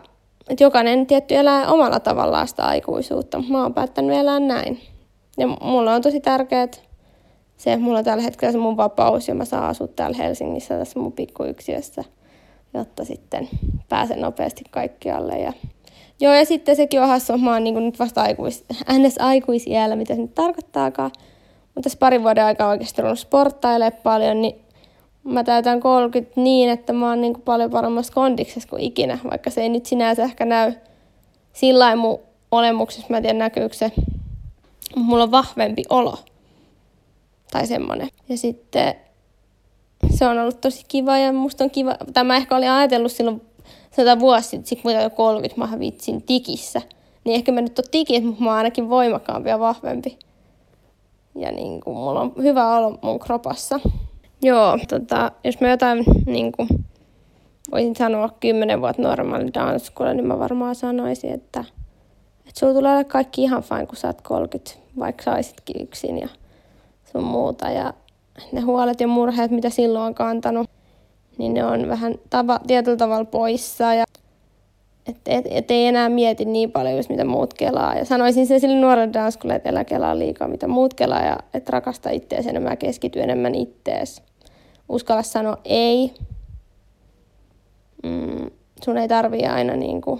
että 0.49 0.63
jokainen 0.63 1.07
tietty 1.07 1.35
elää 1.35 1.71
omalla 1.71 1.99
tavallaan 1.99 2.47
sitä 2.47 2.63
aikuisuutta. 2.63 3.43
Mä 3.49 3.61
oon 3.63 3.73
päättänyt 3.73 4.17
elää 4.17 4.39
näin. 4.39 4.81
Ja 5.39 5.47
mulla 5.47 5.93
on 5.93 6.01
tosi 6.01 6.19
tärkeää 6.19 6.67
se, 7.57 7.73
että 7.73 7.83
mulla 7.83 7.97
on 7.97 8.05
tällä 8.05 8.23
hetkellä 8.23 8.51
se 8.51 8.57
mun 8.57 8.77
vapaus 8.77 9.27
ja 9.27 9.35
mä 9.35 9.45
saan 9.45 9.63
asua 9.63 9.87
täällä 9.87 10.17
Helsingissä 10.17 10.77
tässä 10.77 10.99
mun 10.99 11.11
pikkuyksiössä, 11.11 12.03
jotta 12.73 13.05
sitten 13.05 13.49
pääsen 13.89 14.21
nopeasti 14.21 14.63
kaikkialle. 14.71 15.39
Ja... 15.39 15.53
Joo, 16.19 16.33
ja 16.33 16.45
sitten 16.45 16.75
sekin 16.75 17.01
on 17.01 17.07
hassu, 17.07 17.37
mä 17.37 17.53
oon 17.53 17.63
niin 17.63 17.85
nyt 17.85 17.99
vasta 17.99 18.21
aikuis, 18.21 18.65
ns. 18.99 19.15
aikuisiellä, 19.19 19.95
mitä 19.95 20.15
se 20.15 20.21
nyt 20.21 20.35
tarkoittaakaan. 20.35 21.11
Mutta 21.75 21.81
tässä 21.81 21.99
parin 21.99 22.23
vuoden 22.23 22.45
aikaa 22.45 22.69
oikeasti 22.69 23.01
ruvennut 23.01 23.19
sporttailemaan 23.19 24.01
paljon, 24.03 24.41
niin 24.41 24.55
mä 25.23 25.43
täytän 25.43 25.79
30 25.79 26.41
niin, 26.41 26.69
että 26.69 26.93
mä 26.93 27.09
oon 27.09 27.21
niin 27.21 27.41
paljon 27.41 27.71
paremmassa 27.71 28.13
kondiksessa 28.13 28.69
kuin 28.69 28.81
ikinä, 28.81 29.19
vaikka 29.31 29.49
se 29.49 29.61
ei 29.61 29.69
nyt 29.69 29.85
sinänsä 29.85 30.23
ehkä 30.23 30.45
näy 30.45 30.73
sillä 31.53 31.95
mun 31.95 32.19
olemuksessa, 32.51 33.07
mä 33.09 33.17
en 33.17 33.23
tiedä 33.23 33.39
näkyykö 33.39 33.75
se 33.75 33.91
mulla 34.95 35.23
on 35.23 35.31
vahvempi 35.31 35.83
olo. 35.89 36.17
Tai 37.51 37.67
semmonen. 37.67 38.09
Ja 38.29 38.37
sitten 38.37 38.95
se 40.09 40.27
on 40.27 40.39
ollut 40.39 40.61
tosi 40.61 40.85
kiva 40.87 41.17
ja 41.17 41.33
musta 41.33 41.63
on 41.63 41.69
kiva, 41.69 41.95
tai 42.13 42.23
mä 42.23 42.35
ehkä 42.35 42.55
olin 42.55 42.69
ajatellut 42.69 43.11
silloin 43.11 43.41
sata 43.91 44.19
vuosi 44.19 44.49
sitten, 44.49 44.65
sit 44.65 44.81
kun 44.81 44.93
jo 44.93 45.09
30, 45.09 45.67
mä 45.67 45.79
vitsin 45.79 46.23
tikissä. 46.23 46.81
Niin 47.23 47.35
ehkä 47.35 47.51
mä 47.51 47.61
nyt 47.61 47.79
oon 47.79 47.87
tikissä, 47.91 48.27
mutta 48.27 48.43
mä 48.43 48.49
oon 48.49 48.57
ainakin 48.57 48.89
voimakkaampi 48.89 49.49
ja 49.49 49.59
vahvempi. 49.59 50.19
Ja 51.35 51.51
niin 51.51 51.81
kuin, 51.81 51.97
mulla 51.97 52.21
on 52.21 52.33
hyvä 52.37 52.77
olo 52.77 52.99
mun 53.01 53.19
kropassa. 53.19 53.79
Joo, 54.41 54.77
tota, 54.87 55.31
jos 55.43 55.61
mä 55.61 55.69
jotain 55.69 56.03
niin 56.25 56.51
kuin, 56.51 56.67
voisin 57.71 57.95
sanoa 57.95 58.29
kymmenen 58.39 58.81
vuotta 58.81 59.01
normaali 59.01 59.53
danskulla, 59.53 60.13
niin 60.13 60.27
mä 60.27 60.39
varmaan 60.39 60.75
sanoisin, 60.75 61.33
että 61.33 61.65
että 62.49 62.59
sulla 62.59 62.73
tulee 62.73 62.91
olla 62.91 63.03
kaikki 63.03 63.43
ihan 63.43 63.63
fine, 63.63 63.85
kun 63.85 63.95
sä 63.95 64.07
oot 64.07 64.21
30, 64.21 64.71
vaikka 64.99 65.23
saisitkin 65.23 65.81
yksin 65.81 66.19
ja 66.19 66.27
sun 67.11 67.23
muuta. 67.23 67.69
Ja 67.69 67.93
ne 68.51 68.61
huolet 68.61 69.01
ja 69.01 69.07
murheet, 69.07 69.51
mitä 69.51 69.69
silloin 69.69 70.05
on 70.05 70.15
kantanut, 70.15 70.69
niin 71.37 71.53
ne 71.53 71.65
on 71.65 71.89
vähän 71.89 72.15
tava, 72.29 72.59
tietyllä 72.67 72.97
tavalla 72.97 73.25
poissa. 73.25 73.93
Ja 73.93 74.05
että 75.07 75.31
et, 75.31 75.45
et 75.49 75.71
ei 75.71 75.87
enää 75.87 76.09
mieti 76.09 76.45
niin 76.45 76.71
paljon 76.71 76.97
just 76.97 77.09
mitä 77.09 77.25
muut 77.25 77.53
kelaa. 77.53 77.95
Ja 77.95 78.05
sanoisin 78.05 78.47
sen 78.47 78.59
sille 78.59 78.81
nuorelle 78.81 79.13
danskulle, 79.13 79.55
että 79.55 79.69
älä 79.69 79.83
kelaa 79.83 80.19
liikaa 80.19 80.47
mitä 80.47 80.67
muut 80.67 80.93
kelaa 80.93 81.25
ja 81.25 81.37
että 81.53 81.71
rakasta 81.71 82.09
ittees 82.09 82.47
enemmän 82.47 82.71
ja 82.71 82.75
keskity 82.75 83.21
enemmän 83.21 83.55
ittees. 83.55 84.21
Uskalla 84.89 85.23
sanoa 85.23 85.57
ei. 85.65 86.13
Mm, 88.03 88.51
sun 88.85 88.97
ei 88.97 89.07
tarvii 89.07 89.45
aina 89.45 89.75
niinku 89.75 90.19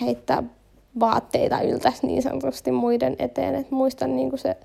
heittää 0.00 0.42
vaatteita 1.00 1.60
yltäisi 1.60 2.06
niin 2.06 2.22
sanotusti 2.22 2.72
muiden 2.72 3.16
eteen. 3.18 3.54
Et 3.54 3.70
muista 3.70 4.06
niin 4.06 4.38
se, 4.38 4.56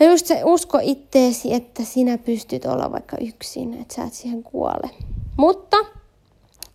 ja 0.00 0.06
just 0.06 0.26
se 0.26 0.40
usko 0.44 0.78
itteesi, 0.82 1.54
että 1.54 1.84
sinä 1.84 2.18
pystyt 2.18 2.64
olla 2.64 2.92
vaikka 2.92 3.16
yksin, 3.20 3.74
että 3.80 3.94
sä 3.94 4.04
et 4.04 4.12
siihen 4.12 4.42
kuole. 4.42 4.90
Mutta 5.36 5.76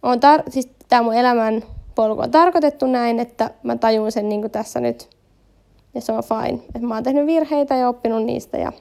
on 0.03 0.17
tar- 0.17 0.51
siis 0.51 0.69
tämä 0.89 1.01
mun 1.01 1.13
elämän 1.13 1.63
polku 1.95 2.21
on 2.21 2.31
tarkoitettu 2.31 2.87
näin, 2.87 3.19
että 3.19 3.51
mä 3.63 3.75
tajun 3.75 4.11
sen 4.11 4.29
niin 4.29 4.51
tässä 4.51 4.79
nyt. 4.79 5.09
Ja 5.93 6.01
se 6.01 6.11
on 6.11 6.23
fine. 6.23 6.63
Että 6.75 6.87
mä 6.87 6.93
oon 6.93 7.03
tehnyt 7.03 7.25
virheitä 7.25 7.75
ja 7.75 7.89
oppinut 7.89 8.23
niistä 8.23 8.57
ja 8.57 8.71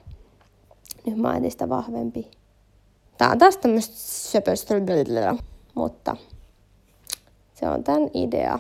nyt 1.07 1.17
mä 1.17 1.29
oon 1.29 1.37
entistä 1.37 1.69
vahvempi. 1.69 2.31
Tää 3.19 3.31
on 3.31 3.38
taas 3.38 3.57
tämmöistä 3.57 3.95
söpöstä, 3.97 4.75
mutta 5.75 6.17
se 7.55 7.69
on 7.69 7.85
tämän 7.85 8.11
idea. 8.14 8.59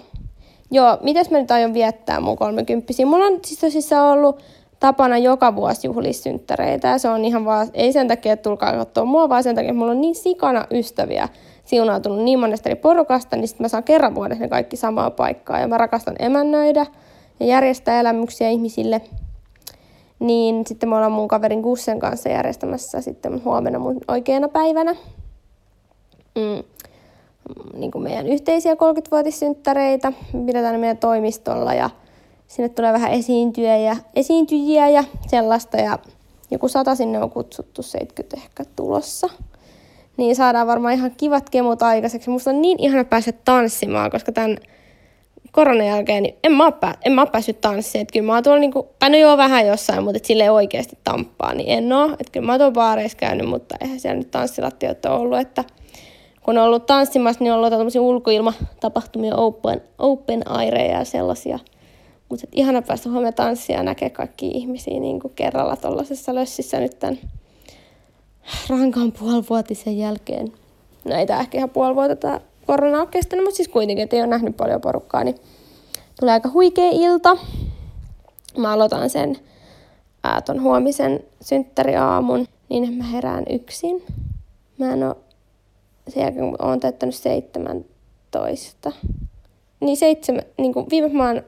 Joo, 0.74 0.98
mitäs 1.02 1.30
mä 1.30 1.38
nyt 1.38 1.50
aion 1.50 1.74
viettää 1.74 2.20
mun 2.20 2.36
kolmekymppisiä? 2.36 3.06
Mulla 3.06 3.26
on 3.26 3.38
siis 3.44 3.60
tosissaan 3.60 4.18
ollut 4.18 4.42
tapana 4.80 5.18
joka 5.18 5.56
vuosi 5.56 5.86
juhlissynttäreitä 5.86 6.88
ja 6.88 6.98
se 6.98 7.08
on 7.08 7.24
ihan 7.24 7.44
vaan, 7.44 7.68
ei 7.74 7.92
sen 7.92 8.08
takia, 8.08 8.32
että 8.32 8.42
tulkaa 8.42 8.72
katsoa 8.72 9.04
mua, 9.04 9.28
vaan 9.28 9.42
sen 9.42 9.54
takia, 9.54 9.70
että 9.70 9.78
mulla 9.78 9.92
on 9.92 10.00
niin 10.00 10.14
sikana 10.14 10.66
ystäviä 10.70 11.28
siunautunut 11.64 12.24
niin 12.24 12.38
monesta 12.38 12.68
eri 12.68 12.80
porukasta, 12.80 13.36
niin 13.36 13.48
sitten 13.48 13.64
mä 13.64 13.68
saan 13.68 13.84
kerran 13.84 14.14
vuodessa 14.14 14.42
ne 14.44 14.48
kaikki 14.48 14.76
samaa 14.76 15.10
paikkaa 15.10 15.60
ja 15.60 15.68
mä 15.68 15.78
rakastan 15.78 16.16
emännöidä 16.18 16.86
ja 17.40 17.46
järjestää 17.46 18.00
elämyksiä 18.00 18.48
ihmisille. 18.48 19.00
Niin 20.18 20.66
sitten 20.66 20.88
me 20.88 20.96
ollaan 20.96 21.12
mun 21.12 21.28
kaverin 21.28 21.60
Gussen 21.60 21.98
kanssa 21.98 22.28
järjestämässä 22.28 23.00
sitten 23.00 23.44
huomenna 23.44 23.78
mun 23.78 24.00
oikeana 24.08 24.48
päivänä. 24.48 24.96
Mm 26.34 26.62
niin 27.74 27.90
kuin 27.90 28.02
meidän 28.02 28.28
yhteisiä 28.28 28.74
30-vuotissynttäreitä. 28.74 30.12
Me 30.32 30.46
pidetään 30.46 30.80
meidän 30.80 30.98
toimistolla 30.98 31.74
ja 31.74 31.90
sinne 32.48 32.68
tulee 32.68 32.92
vähän 32.92 33.12
esiintyjä 33.12 33.76
ja, 33.76 33.96
esiintyjiä 34.14 34.88
ja 34.88 35.04
sellaista. 35.26 35.76
Ja 35.76 35.98
joku 36.50 36.68
sata 36.68 36.94
sinne 36.94 37.22
on 37.22 37.30
kutsuttu, 37.30 37.82
70 37.82 38.36
ehkä 38.36 38.64
tulossa. 38.76 39.28
Niin 40.16 40.36
saadaan 40.36 40.66
varmaan 40.66 40.94
ihan 40.94 41.12
kivat 41.16 41.50
kemut 41.50 41.82
aikaiseksi. 41.82 42.30
Musta 42.30 42.50
on 42.50 42.62
niin 42.62 42.80
ihana 42.80 43.04
päästä 43.04 43.32
tanssimaan, 43.32 44.10
koska 44.10 44.32
tämän 44.32 44.58
koronan 45.52 45.86
jälkeen, 45.86 46.22
niin 46.22 46.34
en 46.44 46.52
mä 46.52 46.72
pää, 46.72 46.94
en 47.04 47.12
mä 47.12 47.26
päässyt 47.26 47.60
tanssiin. 47.60 48.06
Kyllä 48.12 48.26
mä 48.26 48.34
oon 48.34 48.42
tuolla 48.42 48.60
niinku, 48.60 48.88
tai 48.98 49.10
no 49.10 49.16
joo 49.16 49.36
vähän 49.36 49.66
jossain, 49.66 50.04
mutta 50.04 50.26
sille 50.26 50.50
oikeasti 50.50 50.98
tamppaa, 51.04 51.54
niin 51.54 51.68
en 51.68 51.92
oo. 51.92 52.06
Että 52.12 52.32
kyllä 52.32 52.46
mä 52.46 52.52
oon 52.52 52.58
tuolla 52.58 52.72
baareissa 52.72 53.18
käynyt, 53.18 53.48
mutta 53.48 53.76
eihän 53.80 54.00
siellä 54.00 54.18
nyt 54.18 54.30
tanssilattiot 54.30 55.04
ole 55.04 55.14
ollut, 55.14 55.38
että 55.38 55.64
kun 56.44 56.58
on 56.58 56.64
ollut 56.64 56.86
tanssimassa, 56.86 57.44
niin 57.44 57.52
on 57.52 57.58
ollut 57.58 57.70
tämmöisiä 57.70 58.00
ulkoilmatapahtumia, 58.00 59.36
open, 59.36 59.82
open 59.98 60.50
aireja 60.50 60.98
ja 60.98 61.04
sellaisia. 61.04 61.58
Mutta 62.28 62.46
ihana 62.52 62.82
päästä 62.82 63.10
huomioon 63.10 63.34
tanssia 63.34 63.76
ja 63.76 63.82
näkee 63.82 64.10
kaikki 64.10 64.48
ihmisiä 64.48 65.00
niin 65.00 65.20
kuin 65.20 65.32
kerralla 65.36 65.76
tuollaisessa 65.76 66.34
lössissä 66.34 66.80
nyt 66.80 66.98
tämän 66.98 67.18
rankan 68.68 69.12
puolivuotisen 69.12 69.98
jälkeen. 69.98 70.52
No 71.04 71.14
ei 71.14 71.26
tämä 71.26 71.40
ehkä 71.40 71.58
ihan 71.58 71.70
puoli 71.70 71.94
vuotta 71.94 72.16
tämä 72.16 72.40
korona 72.66 72.98
ole 72.98 73.06
kestänyt, 73.06 73.44
mutta 73.44 73.56
siis 73.56 73.68
kuitenkin, 73.68 74.02
että 74.02 74.16
ei 74.16 74.22
ole 74.22 74.30
nähnyt 74.30 74.56
paljon 74.56 74.80
porukkaa, 74.80 75.24
niin 75.24 75.36
tulee 76.20 76.32
aika 76.32 76.50
huikea 76.52 76.90
ilta. 76.92 77.36
Mä 78.58 78.72
aloitan 78.72 79.10
sen 79.10 79.38
ää, 80.24 80.40
ton 80.40 80.62
huomisen 80.62 81.20
synttäriaamun, 81.40 82.46
niin 82.68 82.92
mä 82.92 83.04
herään 83.04 83.44
yksin. 83.50 84.02
Mä 84.78 84.92
en 84.92 85.02
oo, 85.02 85.16
sen 86.08 86.22
jälkeen 86.22 86.48
kun 86.48 86.66
oon 86.66 86.80
täyttänyt 86.80 87.14
17. 87.14 88.92
Niin, 89.80 89.96
seitsemän, 89.96 90.44
niin 90.58 90.72
kuin 90.72 90.86
viime 90.90 91.08
mä 91.08 91.26
oon 91.26 91.42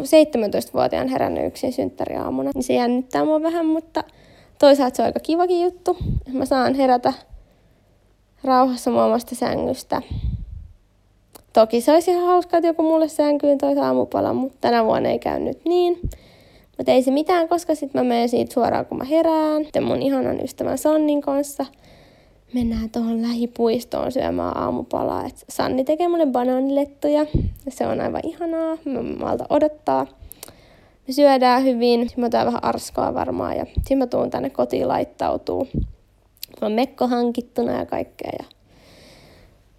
17-vuotiaan 0.00 1.08
herännyt 1.08 1.46
yksin 1.46 1.72
synttäriaamuna, 1.72 2.50
niin 2.54 2.62
se 2.62 2.74
jännittää 2.74 3.24
mua 3.24 3.42
vähän, 3.42 3.66
mutta 3.66 4.04
toisaalta 4.58 4.96
se 4.96 5.02
on 5.02 5.06
aika 5.06 5.20
kivakin 5.20 5.62
juttu. 5.62 5.96
Mä 6.32 6.44
saan 6.44 6.74
herätä 6.74 7.12
rauhassa 8.44 8.90
mun 8.90 9.02
omasta 9.02 9.34
sängystä. 9.34 10.02
Toki 11.52 11.80
se 11.80 11.92
olisi 11.92 12.10
ihan 12.10 12.26
hauskaa, 12.26 12.58
että 12.58 12.68
joku 12.68 12.82
mulle 12.82 13.08
sänkyyn 13.08 13.58
toisi 13.58 13.80
aamupalan, 13.80 14.36
mutta 14.36 14.58
tänä 14.60 14.84
vuonna 14.84 15.08
ei 15.08 15.18
käynyt 15.18 15.64
niin. 15.64 16.00
Mutta 16.78 16.92
ei 16.92 17.02
se 17.02 17.10
mitään, 17.10 17.48
koska 17.48 17.74
sitten 17.74 18.00
mä 18.00 18.08
menen 18.08 18.28
siitä 18.28 18.54
suoraan, 18.54 18.86
kun 18.86 18.98
mä 18.98 19.04
herään. 19.04 19.64
Sitten 19.64 19.82
mun 19.82 20.02
ihanan 20.02 20.44
ystävän 20.44 20.78
Sannin 20.78 21.20
kanssa 21.20 21.66
mennään 22.54 22.90
tuohon 22.90 23.22
lähipuistoon 23.22 24.12
syömään 24.12 24.56
aamupalaa. 24.56 25.26
Et 25.26 25.44
Sanni 25.48 25.84
tekee 25.84 26.08
mulle 26.08 26.26
banaanilettuja 26.26 27.26
ja 27.66 27.70
se 27.70 27.86
on 27.86 28.00
aivan 28.00 28.20
ihanaa. 28.24 28.76
Mä 28.84 29.02
malta 29.02 29.44
odottaa. 29.50 30.06
Me 31.08 31.12
syödään 31.12 31.64
hyvin. 31.64 32.10
Mä 32.16 32.26
otan 32.26 32.46
vähän 32.46 32.64
arskoa 32.64 33.14
varmaan 33.14 33.56
ja 33.56 33.66
sitten 33.74 33.98
mä 33.98 34.06
tuun 34.06 34.30
tänne 34.30 34.50
kotiin 34.50 34.88
laittautuu 34.88 35.68
on 36.60 36.72
mekko 36.72 37.06
hankittuna 37.06 37.72
ja 37.72 37.86
kaikkea. 37.86 38.30
Ja 38.38 38.44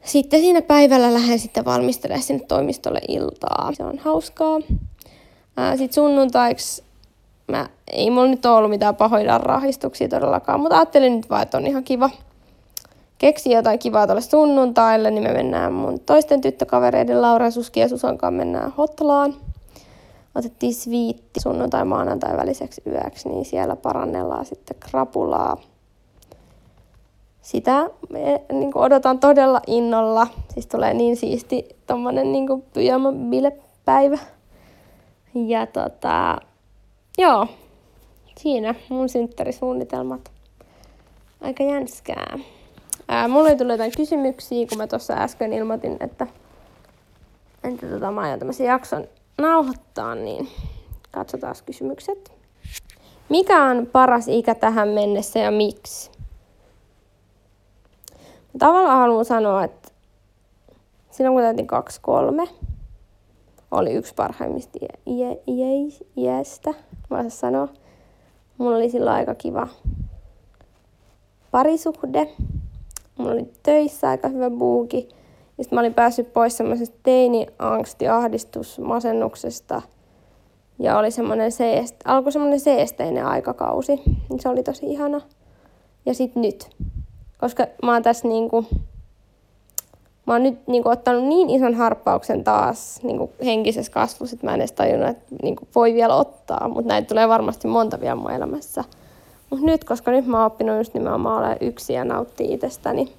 sitten 0.06 0.39
siinä 0.39 0.62
päivällä 0.62 1.13
lähden 1.13 1.39
sitten 1.39 1.65
valmistelemaan 1.65 2.24
sinne 2.24 2.46
toimistolle 2.48 3.01
iltaa. 3.08 3.72
Se 3.74 3.84
on 3.84 3.98
hauskaa. 3.98 4.60
Sitten 5.70 5.94
sunnuntaiksi 5.94 6.84
mä, 7.48 7.70
ei 7.92 8.10
mulla 8.10 8.27
nyt 8.27 8.46
ollut 8.46 8.70
mitään 8.70 8.96
pahoja 8.96 9.38
rahistuksia 9.38 10.10
todellakaan, 10.10 10.60
mutta 10.60 10.75
ajattelin 10.75 11.15
nyt 11.15 11.30
vaan, 11.30 11.42
että 11.42 11.58
on 11.58 11.68
ihan 11.68 11.84
kiva 11.84 12.10
keksi 13.24 13.51
jotain 13.51 13.80
kivaa 13.80 14.08
tuolle 14.08 14.22
sunnuntaille, 14.22 15.12
niin 15.12 15.24
me 15.24 15.34
mennään 15.34 15.74
mun 15.74 16.00
toisten 16.00 16.42
tyttökavereiden 16.42 17.22
Laura, 17.22 17.51
Suski 17.51 17.80
ja 17.80 17.89
Susan 17.89 18.18
kanssa 18.18 18.38
mennään 18.38 18.74
Hotlaan. 18.77 19.34
Otettiin 20.36 20.74
sviitti 20.74 21.40
sunnuntai 21.40 21.86
maanantai 21.86 22.38
väliseksi 22.38 22.81
yöksi, 22.88 23.29
niin 23.29 23.46
siellä 23.46 23.75
parannellaan 23.75 24.46
sitten 24.46 24.77
krapulaa 24.79 25.57
sitä 27.42 27.90
me, 28.09 28.42
niin 28.51 28.72
odotan 28.75 29.20
todella 29.20 29.62
innolla. 29.68 30.27
Siis 30.53 30.68
tulee 30.68 30.94
niin 30.94 31.16
siisti 31.16 31.68
tommonen 31.88 32.31
niin 32.31 32.48
pyjama-bilepäivä. 32.74 34.18
Ja 35.36 35.66
tota, 35.66 36.38
joo, 37.18 37.48
siinä 38.38 38.75
mun 38.90 39.09
synttärisuunnitelmat. 39.09 40.31
Aika 41.42 41.64
jänskää. 41.64 42.40
Ää, 43.13 43.27
mulle 43.27 43.49
ei 43.49 43.55
tullut 43.57 43.73
jotain 43.73 43.91
kysymyksiä, 43.97 44.67
kun 44.69 44.77
mä 44.77 44.87
tuossa 44.87 45.13
äsken 45.13 45.53
ilmoitin, 45.53 45.97
että, 45.99 46.27
että 47.63 47.87
tota, 47.87 48.11
mä 48.11 48.21
aion 48.21 48.39
tämmöisen 48.39 48.67
jakson 48.67 49.07
nauhoittaa, 49.37 50.15
niin 50.15 50.47
katsotaan 51.11 51.55
kysymykset. 51.65 52.31
Mikä 53.29 53.63
on 53.63 53.87
paras 53.91 54.27
ikä 54.27 54.55
tähän 54.55 54.87
mennessä 54.87 55.39
ja 55.39 55.51
miksi? 55.51 56.11
Tavallaan 58.59 58.97
haluan 58.97 59.25
sanoa, 59.25 59.63
että 59.63 59.89
silloin 61.11 61.33
kun 61.35 61.43
täytin 61.43 61.67
kaksi 61.67 62.01
kolme, 62.01 62.47
oli 63.71 63.93
yksi 63.93 64.13
parhaimmista 64.15 64.79
iästä, 66.17 66.73
mä 67.09 67.29
sanoa. 67.29 67.67
Mulla 68.57 68.77
oli 68.77 68.89
silloin 68.89 69.15
aika 69.15 69.35
kiva 69.35 69.67
parisuhde. 71.51 72.29
Mulla 73.17 73.31
oli 73.31 73.51
töissä 73.63 74.09
aika 74.09 74.27
hyvä 74.27 74.49
buuki. 74.49 75.09
Sitten 75.61 75.75
mä 75.75 75.79
olin 75.79 75.93
päässyt 75.93 76.33
pois 76.33 76.57
semmoisesta 76.57 76.97
teini-angsti, 77.03 78.07
ahdistus, 78.07 78.79
masennuksesta. 78.79 79.81
Ja 80.79 80.97
oli 80.97 81.11
semmoinen 81.11 81.51
seest, 81.51 81.95
alkoi 82.05 82.31
semmoinen 82.31 82.59
seesteinen 82.59 83.25
aikakausi. 83.25 84.01
Se 84.39 84.49
oli 84.49 84.63
tosi 84.63 84.85
ihana. 84.85 85.21
Ja 86.05 86.13
sitten 86.13 86.41
nyt 86.41 86.69
koska 87.43 87.67
mä 87.83 87.93
oon 87.93 88.03
tässä 88.03 88.27
niinku, 88.27 88.65
mä 90.25 90.33
oon 90.33 90.43
nyt 90.43 90.67
niinku 90.67 90.89
ottanut 90.89 91.23
niin 91.23 91.49
ison 91.49 91.73
harppauksen 91.73 92.43
taas 92.43 92.99
niinku 93.03 93.31
henkisessä 93.45 93.91
kasvussa, 93.91 94.35
että 94.35 94.47
mä 94.47 94.53
en 94.53 94.61
edes 94.61 94.71
tajunnut, 94.71 95.09
että 95.09 95.35
niinku 95.41 95.67
voi 95.75 95.93
vielä 95.93 96.15
ottaa, 96.15 96.67
mutta 96.67 96.87
näitä 96.87 97.07
tulee 97.07 97.27
varmasti 97.27 97.67
monta 97.67 97.99
vielä 97.99 98.15
mun 98.15 98.31
elämässä. 98.31 98.83
Mutta 99.53 99.66
nyt, 99.66 99.83
koska 99.83 100.11
nyt 100.11 100.25
mä 100.25 100.37
oon 100.37 100.46
oppinut 100.46 100.77
just 100.77 100.94
nimenomaan 100.94 101.37
olla 101.37 101.55
yksi 101.61 101.94
ja 101.94 102.05
nauttia 102.05 102.53
itsestäni, 102.53 103.13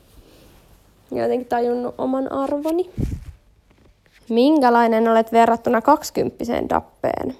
ja 1.10 1.22
jotenkin 1.22 1.48
tajunnut 1.48 1.94
oman 1.98 2.32
arvoni. 2.32 2.90
Minkälainen 4.28 5.08
olet 5.08 5.32
verrattuna 5.32 5.82
kaksikymppiseen 5.82 6.68
dappeen? 6.68 7.36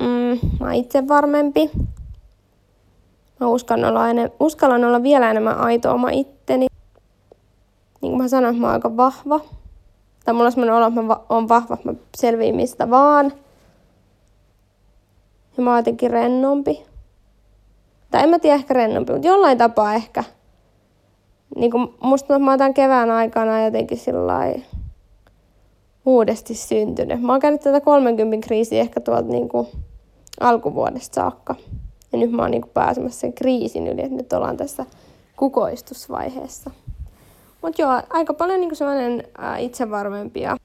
Mm, 0.00 0.38
mä 0.60 0.66
oon 0.66 0.74
itse 0.74 1.08
varmempi. 1.08 1.70
Mä 3.40 3.46
uskallan 3.48 3.90
olla, 3.90 4.12
enem- 4.12 4.32
uskallan 4.40 4.84
olla 4.84 5.02
vielä 5.02 5.30
enemmän 5.30 5.58
aito 5.58 5.92
oma 5.92 6.10
itteni. 6.10 6.66
Niin 8.00 8.10
kuin 8.12 8.22
mä 8.22 8.28
sanoin, 8.28 8.60
mä 8.60 8.66
oon 8.66 8.74
aika 8.74 8.96
vahva. 8.96 9.40
Tai 10.24 10.34
mulla 10.34 10.46
on 10.46 10.52
sellainen 10.52 10.74
olo, 10.76 10.86
että 10.86 11.02
mä 11.02 11.08
va- 11.08 11.24
oon 11.28 11.48
vahva, 11.48 11.74
että 11.74 11.92
mä 11.92 11.98
selviin 12.16 12.56
mistä 12.56 12.90
vaan. 12.90 13.32
Ja 15.56 15.62
mä 15.62 15.70
oon 15.70 15.78
jotenkin 15.78 16.10
rennompi. 16.10 16.95
Tai 18.10 18.22
en 18.22 18.28
mä 18.28 18.38
tiedä 18.38 18.54
ehkä 18.56 18.74
rennompi, 18.74 19.12
mutta 19.12 19.28
jollain 19.28 19.58
tapaa 19.58 19.94
ehkä. 19.94 20.24
Niin 21.56 21.70
kuin 21.70 21.94
musta 22.00 22.38
mä 22.38 22.58
tämän 22.58 22.74
kevään 22.74 23.10
aikana 23.10 23.64
jotenkin 23.64 23.98
sillä 23.98 24.54
uudesti 26.06 26.54
syntynyt. 26.54 27.22
Mä 27.22 27.32
oon 27.32 27.40
käynyt 27.40 27.60
tätä 27.60 27.80
30 27.80 28.46
kriisiä 28.46 28.80
ehkä 28.80 29.00
tuolta 29.00 29.28
niin 29.28 29.48
kuin 29.48 29.68
alkuvuodesta 30.40 31.14
saakka. 31.14 31.54
Ja 32.12 32.18
nyt 32.18 32.30
mä 32.30 32.42
oon 32.42 32.50
niinku 32.50 32.70
pääsemässä 32.74 33.20
sen 33.20 33.32
kriisin 33.32 33.86
yli, 33.86 34.02
että 34.02 34.16
nyt 34.16 34.32
ollaan 34.32 34.56
tässä 34.56 34.86
kukoistusvaiheessa. 35.36 36.70
Mutta 37.62 37.82
joo, 37.82 38.02
aika 38.10 38.34
paljon 38.34 38.60
niinku 38.60 38.74
semmoinen 38.74 39.24
itsevarmempi 39.58 40.40
ja 40.40 40.56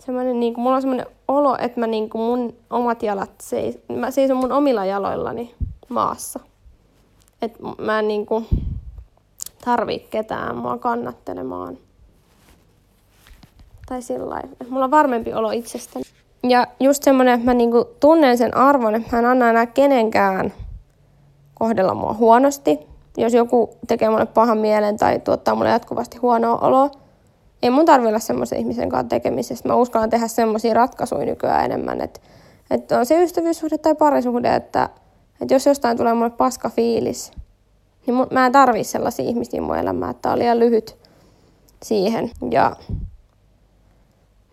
semmoinen, 0.00 0.40
niinku, 0.40 0.60
mulla 0.60 0.76
on 0.76 0.82
semmoinen 0.82 1.06
olo, 1.28 1.56
että 1.58 1.80
mä 1.80 1.86
niinku 1.86 2.18
mun 2.18 2.54
omat 2.70 3.02
jalat, 3.02 3.30
seis, 3.40 3.78
mä 3.96 4.10
seison 4.10 4.36
mun 4.36 4.52
omilla 4.52 4.84
jaloillani 4.84 5.54
maassa. 5.92 6.40
Että 7.42 7.58
mä 7.78 7.98
en 7.98 8.08
niinku 8.08 8.46
tarvii 9.64 10.06
ketään 10.10 10.56
mua 10.56 10.78
kannattelemaan. 10.78 11.78
Tai 13.86 14.02
sillä 14.02 14.40
että 14.44 14.64
mulla 14.68 14.84
on 14.84 14.90
varmempi 14.90 15.34
olo 15.34 15.50
itsestäni. 15.50 16.04
Ja 16.42 16.66
just 16.80 17.02
semmoinen, 17.02 17.34
että 17.34 17.44
mä 17.44 17.54
niinku 17.54 17.84
tunnen 18.00 18.38
sen 18.38 18.56
arvon, 18.56 18.94
että 18.94 19.08
mä 19.12 19.18
en 19.18 19.26
anna 19.26 19.50
enää 19.50 19.66
kenenkään 19.66 20.52
kohdella 21.54 21.94
mua 21.94 22.12
huonosti. 22.12 22.78
Jos 23.16 23.34
joku 23.34 23.76
tekee 23.86 24.10
mulle 24.10 24.26
pahan 24.26 24.58
mielen 24.58 24.96
tai 24.96 25.18
tuottaa 25.18 25.54
mulle 25.54 25.70
jatkuvasti 25.70 26.18
huonoa 26.18 26.58
oloa, 26.58 26.90
ei 27.62 27.70
mun 27.70 27.84
tarvi 27.84 28.06
olla 28.06 28.18
semmoisen 28.18 28.58
ihmisen 28.58 28.88
kanssa 28.88 29.08
tekemisessä. 29.08 29.68
Mä 29.68 29.74
uskallan 29.74 30.10
tehdä 30.10 30.28
semmoisia 30.28 30.74
ratkaisuja 30.74 31.26
nykyään 31.26 31.64
enemmän, 31.64 32.00
että, 32.00 32.20
että 32.70 32.98
on 32.98 33.06
se 33.06 33.22
ystävyyssuhde 33.22 33.78
tai 33.78 33.94
parisuhde, 33.94 34.54
että, 34.54 34.88
että 35.42 35.54
jos 35.54 35.66
jostain 35.66 35.96
tulee 35.96 36.14
mulle 36.14 36.30
paska 36.30 36.70
fiilis, 36.70 37.32
niin 38.06 38.26
mä 38.30 38.46
en 38.46 38.52
tarvii 38.52 38.84
sellaisia 38.84 39.24
ihmisiä 39.24 39.60
mun 39.60 39.78
elämään, 39.78 40.10
että 40.10 40.32
on 40.32 40.38
liian 40.38 40.58
lyhyt 40.58 40.96
siihen. 41.82 42.30
Ja 42.50 42.76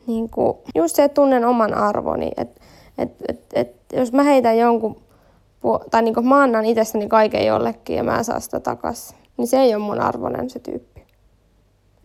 niin 0.08 0.30
kuin, 0.30 0.58
just 0.75 0.95
se, 0.95 1.04
että 1.04 1.15
tunnen 1.15 1.45
oman 1.45 1.73
arvoni. 1.73 2.32
Että 2.38 2.62
et, 2.97 3.12
et, 3.28 3.39
et, 3.54 3.75
jos 3.93 4.13
mä 4.13 4.23
heitän 4.23 4.58
jonkun, 4.58 4.95
tai 5.91 6.02
niin 6.02 6.13
kuin 6.13 6.28
mä 6.28 6.41
annan 6.41 6.65
itsestäni 6.65 7.08
kaiken 7.08 7.45
jollekin 7.45 7.95
ja 7.95 8.04
mä 8.04 8.17
en 8.17 8.25
saa 8.25 8.39
sitä 8.39 8.60
takas, 8.60 9.15
niin 9.38 9.47
se 9.47 9.60
ei 9.60 9.75
ole 9.75 9.84
mun 9.84 10.02
arvonen 10.02 10.49
se 10.49 10.60
tyyppi. 10.60 11.06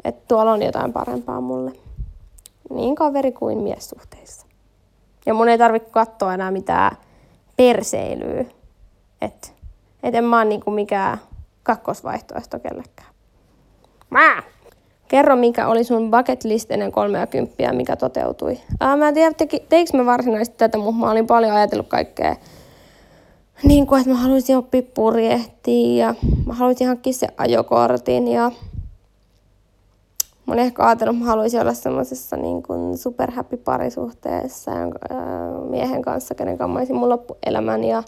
että 0.04 0.24
tuolla 0.28 0.52
on 0.52 0.62
jotain 0.62 0.92
parempaa 0.92 1.40
mulle. 1.40 1.72
Niin 2.70 2.94
kaveri 2.94 3.32
kuin 3.32 3.58
miessuhteissa. 3.58 4.46
Ja 5.26 5.34
mun 5.34 5.48
ei 5.48 5.58
tarvitse 5.58 5.90
katsoa 5.90 6.34
enää 6.34 6.50
mitään 6.50 6.96
perseilyä. 7.56 8.44
Että 9.22 9.48
et 10.02 10.14
en 10.14 10.24
mä 10.24 10.38
oon 10.38 10.48
niinku 10.48 10.70
mikään 10.70 11.18
kakkosvaihtoehto 11.62 12.58
kellekään. 12.58 13.08
Mä! 14.10 14.42
Kerro, 15.08 15.36
mikä 15.36 15.68
oli 15.68 15.84
sun 15.84 16.10
bucket 16.10 16.44
list 16.44 16.70
ennen 16.70 16.92
30, 16.92 17.72
mikä 17.72 17.96
toteutui. 17.96 18.60
Ää, 18.80 18.96
mä 18.96 19.08
en 19.08 19.14
tiedä, 19.14 19.32
te, 19.32 19.46
teikö 19.68 19.96
mä 19.96 20.06
varsinaisesti 20.06 20.58
tätä, 20.58 20.78
mutta 20.78 21.00
mä 21.00 21.10
olin 21.10 21.26
paljon 21.26 21.52
ajatellut 21.52 21.88
kaikkea. 21.88 22.36
Niin 23.62 23.86
kuin, 23.86 24.00
että 24.00 24.12
mä 24.12 24.18
haluaisin 24.18 24.56
oppia 24.56 24.82
purjehtia 24.94 26.06
ja 26.06 26.14
mä 26.46 26.54
haluaisin 26.54 26.86
hankkia 26.86 27.12
se 27.12 27.28
ajokortin 27.36 28.28
ja 28.28 28.50
mä 30.46 30.52
olen 30.52 30.64
ehkä 30.64 30.86
ajatellut, 30.86 31.16
että 31.16 31.24
mä 31.24 31.30
haluaisin 31.30 31.60
olla 31.60 31.74
semmoisessa 31.74 32.36
niin 32.36 32.62
kuin 32.62 32.98
superhappy 32.98 33.56
parisuhteessa 33.56 34.70
ja 34.70 34.86
miehen 35.70 36.02
kanssa, 36.02 36.34
kenen 36.34 36.58
kanssa 36.58 36.72
mä 36.72 36.78
olisin 36.78 36.96
mun 36.96 37.08
loppuelämän 37.08 37.84
ja 37.84 38.02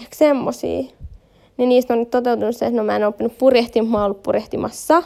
ehkä 0.00 0.16
semmosia. 0.16 0.82
Niin 1.56 1.68
niistä 1.68 1.94
on 1.94 1.98
nyt 1.98 2.10
toteutunut 2.10 2.56
se, 2.56 2.66
että 2.66 2.80
no 2.80 2.84
mä 2.84 2.96
en 2.96 3.06
oppinut 3.06 3.38
purjehtimaan, 3.38 3.90
mä 3.90 3.98
oon 3.98 4.04
ollut 4.04 4.22
purjehtimassa. 4.22 5.02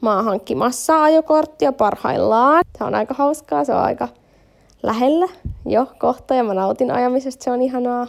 Mä 0.00 0.16
oon 0.16 0.24
hankkimassa 0.24 1.02
ajokorttia 1.02 1.72
parhaillaan. 1.72 2.64
Se 2.78 2.84
on 2.84 2.94
aika 2.94 3.14
hauskaa, 3.14 3.64
se 3.64 3.74
on 3.74 3.82
aika 3.82 4.08
lähellä 4.82 5.26
jo 5.66 5.86
kohta 5.98 6.34
ja 6.34 6.44
mä 6.44 6.54
nautin 6.54 6.90
ajamisesta, 6.90 7.44
se 7.44 7.50
on 7.50 7.62
ihanaa. 7.62 8.06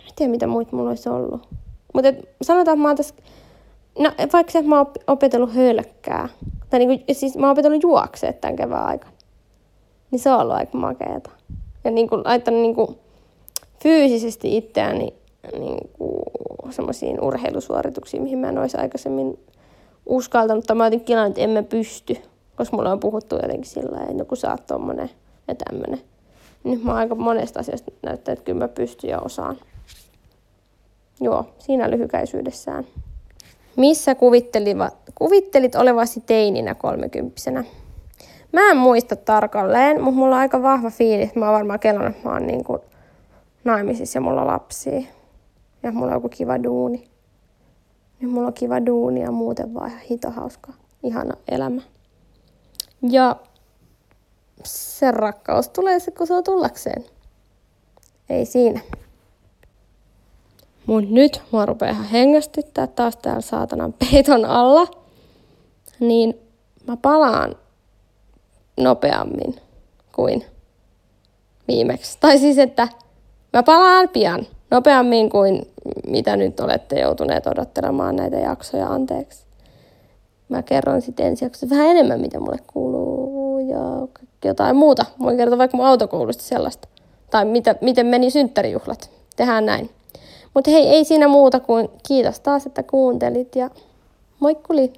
En 0.00 0.14
tiedä, 0.16 0.30
mitä 0.30 0.46
muita 0.46 0.76
mulla 0.76 0.90
olisi 0.90 1.08
ollut. 1.08 1.48
Mutta 1.94 2.12
sanotaan, 2.42 2.74
että 2.74 2.82
mä 2.82 2.88
oon 2.88 2.96
tässä, 2.96 3.14
no 3.98 4.12
vaikka 4.32 4.52
se, 4.52 4.58
että 4.58 4.68
mä 4.68 4.76
oon 4.76 4.86
opetellut 5.06 5.54
hölkkää, 5.54 6.28
tai 6.70 6.78
niinku, 6.78 7.04
siis 7.12 7.36
mä 7.36 7.46
oon 7.46 7.52
opetellut 7.52 7.82
juokseet 7.82 8.40
tämän 8.40 8.56
kevään 8.56 8.86
aikana, 8.86 9.12
niin 10.10 10.18
se 10.18 10.30
on 10.30 10.40
ollut 10.40 10.56
aika 10.56 10.78
makeeta. 10.78 11.30
Ja 11.84 11.90
niinku, 11.90 12.16
laittanut 12.24 12.60
niinku, 12.60 12.98
fyysisesti 13.82 14.56
itseäni 14.56 15.14
niin 15.58 15.90
semmoisiin 16.70 17.20
urheilusuorituksiin, 17.20 18.22
mihin 18.22 18.38
mä 18.38 18.48
en 18.48 18.58
olisi 18.58 18.76
aikaisemmin 18.76 19.38
uskaltanut. 20.06 20.66
Tai 20.66 20.76
mä 20.76 20.86
otin 20.86 21.00
kilan, 21.00 21.26
että 21.26 21.40
en 21.40 21.50
mä 21.50 21.62
pysty, 21.62 22.16
koska 22.56 22.76
mulla 22.76 22.92
on 22.92 23.00
puhuttu 23.00 23.36
jotenkin 23.36 23.70
sillä 23.70 24.00
että 24.00 24.14
no 24.14 24.24
kun 24.24 24.36
sä 24.36 24.50
oot 24.50 24.66
tommonen 24.66 25.10
ja 25.48 25.54
tämmönen. 25.54 26.00
Nyt 26.64 26.84
mä 26.84 26.94
aika 26.94 27.14
monesta 27.14 27.60
asiasta 27.60 27.92
näyttää, 28.02 28.32
että 28.32 28.44
kyllä 28.44 28.58
mä 28.58 28.68
pystyn 28.68 29.10
ja 29.10 29.20
osaan. 29.20 29.56
Joo, 31.20 31.44
siinä 31.58 31.90
lyhykäisyydessään. 31.90 32.86
Missä 33.76 34.16
kuvittelit 35.14 35.74
olevasi 35.74 36.20
teininä 36.20 36.74
kolmekymppisenä? 36.74 37.64
Mä 38.52 38.70
en 38.70 38.76
muista 38.76 39.16
tarkalleen, 39.16 40.02
mutta 40.02 40.18
mulla 40.18 40.34
on 40.34 40.40
aika 40.40 40.62
vahva 40.62 40.90
fiilis. 40.90 41.34
Mä 41.34 41.44
oon 41.44 41.54
varmaan 41.54 41.80
kellon, 41.80 42.06
että 42.06 42.28
mä 42.28 42.34
oon 42.34 42.46
niin 42.46 42.64
kuin 42.64 42.80
naimisissa 43.68 44.16
ja 44.16 44.20
mulla 44.20 44.40
on 44.40 44.46
lapsia. 44.46 45.02
Ja 45.82 45.92
mulla 45.92 46.06
on 46.06 46.16
joku 46.16 46.28
kiva 46.28 46.62
duuni. 46.62 47.10
Ja 48.20 48.28
mulla 48.28 48.46
on 48.46 48.54
kiva 48.54 48.86
duuni 48.86 49.20
ja 49.20 49.30
muuten 49.30 49.74
vaan 49.74 49.88
ihan 49.88 50.00
hito 50.00 50.30
hauska, 50.30 50.72
ihana 51.02 51.34
elämä. 51.48 51.82
Ja 53.10 53.36
se 54.64 55.10
rakkaus 55.10 55.68
tulee 55.68 56.00
se, 56.00 56.10
kun 56.10 56.26
se 56.26 56.34
on 56.34 56.44
tullakseen. 56.44 57.04
Ei 58.28 58.46
siinä. 58.46 58.80
Mut 60.86 61.10
nyt 61.10 61.42
mua 61.52 61.66
rupeaa 61.66 61.92
ihan 61.92 62.04
hengästyttää 62.04 62.86
taas 62.86 63.16
täällä 63.16 63.40
saatanan 63.40 63.92
peiton 63.92 64.44
alla. 64.44 64.86
Niin 66.00 66.34
mä 66.86 66.96
palaan 66.96 67.56
nopeammin 68.80 69.60
kuin 70.14 70.44
viimeksi. 71.68 72.18
Tai 72.20 72.38
siis, 72.38 72.58
että 72.58 72.88
mä 73.58 73.62
palaan 73.62 74.08
pian. 74.08 74.46
Nopeammin 74.70 75.30
kuin 75.30 75.70
mitä 76.08 76.36
nyt 76.36 76.60
olette 76.60 77.00
joutuneet 77.00 77.46
odottelemaan 77.46 78.16
näitä 78.16 78.36
jaksoja, 78.36 78.86
anteeksi. 78.86 79.44
Mä 80.48 80.62
kerron 80.62 81.02
sitten 81.02 81.26
ensi 81.26 81.44
jaksossa 81.44 81.76
vähän 81.76 81.86
enemmän, 81.86 82.20
mitä 82.20 82.40
mulle 82.40 82.58
kuuluu 82.66 83.58
ja 83.58 84.08
jotain 84.44 84.76
muuta. 84.76 85.04
Voin 85.22 85.36
kertoa 85.36 85.58
vaikka 85.58 85.76
mun 85.76 85.86
autokoulusta 85.86 86.42
sellaista. 86.42 86.88
Tai 87.30 87.44
mitä, 87.44 87.74
miten 87.80 88.06
meni 88.06 88.30
synttärijuhlat. 88.30 89.10
Tehdään 89.36 89.66
näin. 89.66 89.90
Mutta 90.54 90.70
hei, 90.70 90.88
ei 90.88 91.04
siinä 91.04 91.28
muuta 91.28 91.60
kuin 91.60 91.88
kiitos 92.08 92.40
taas, 92.40 92.66
että 92.66 92.82
kuuntelit 92.82 93.56
ja 93.56 93.70
moikkuli! 94.40 94.92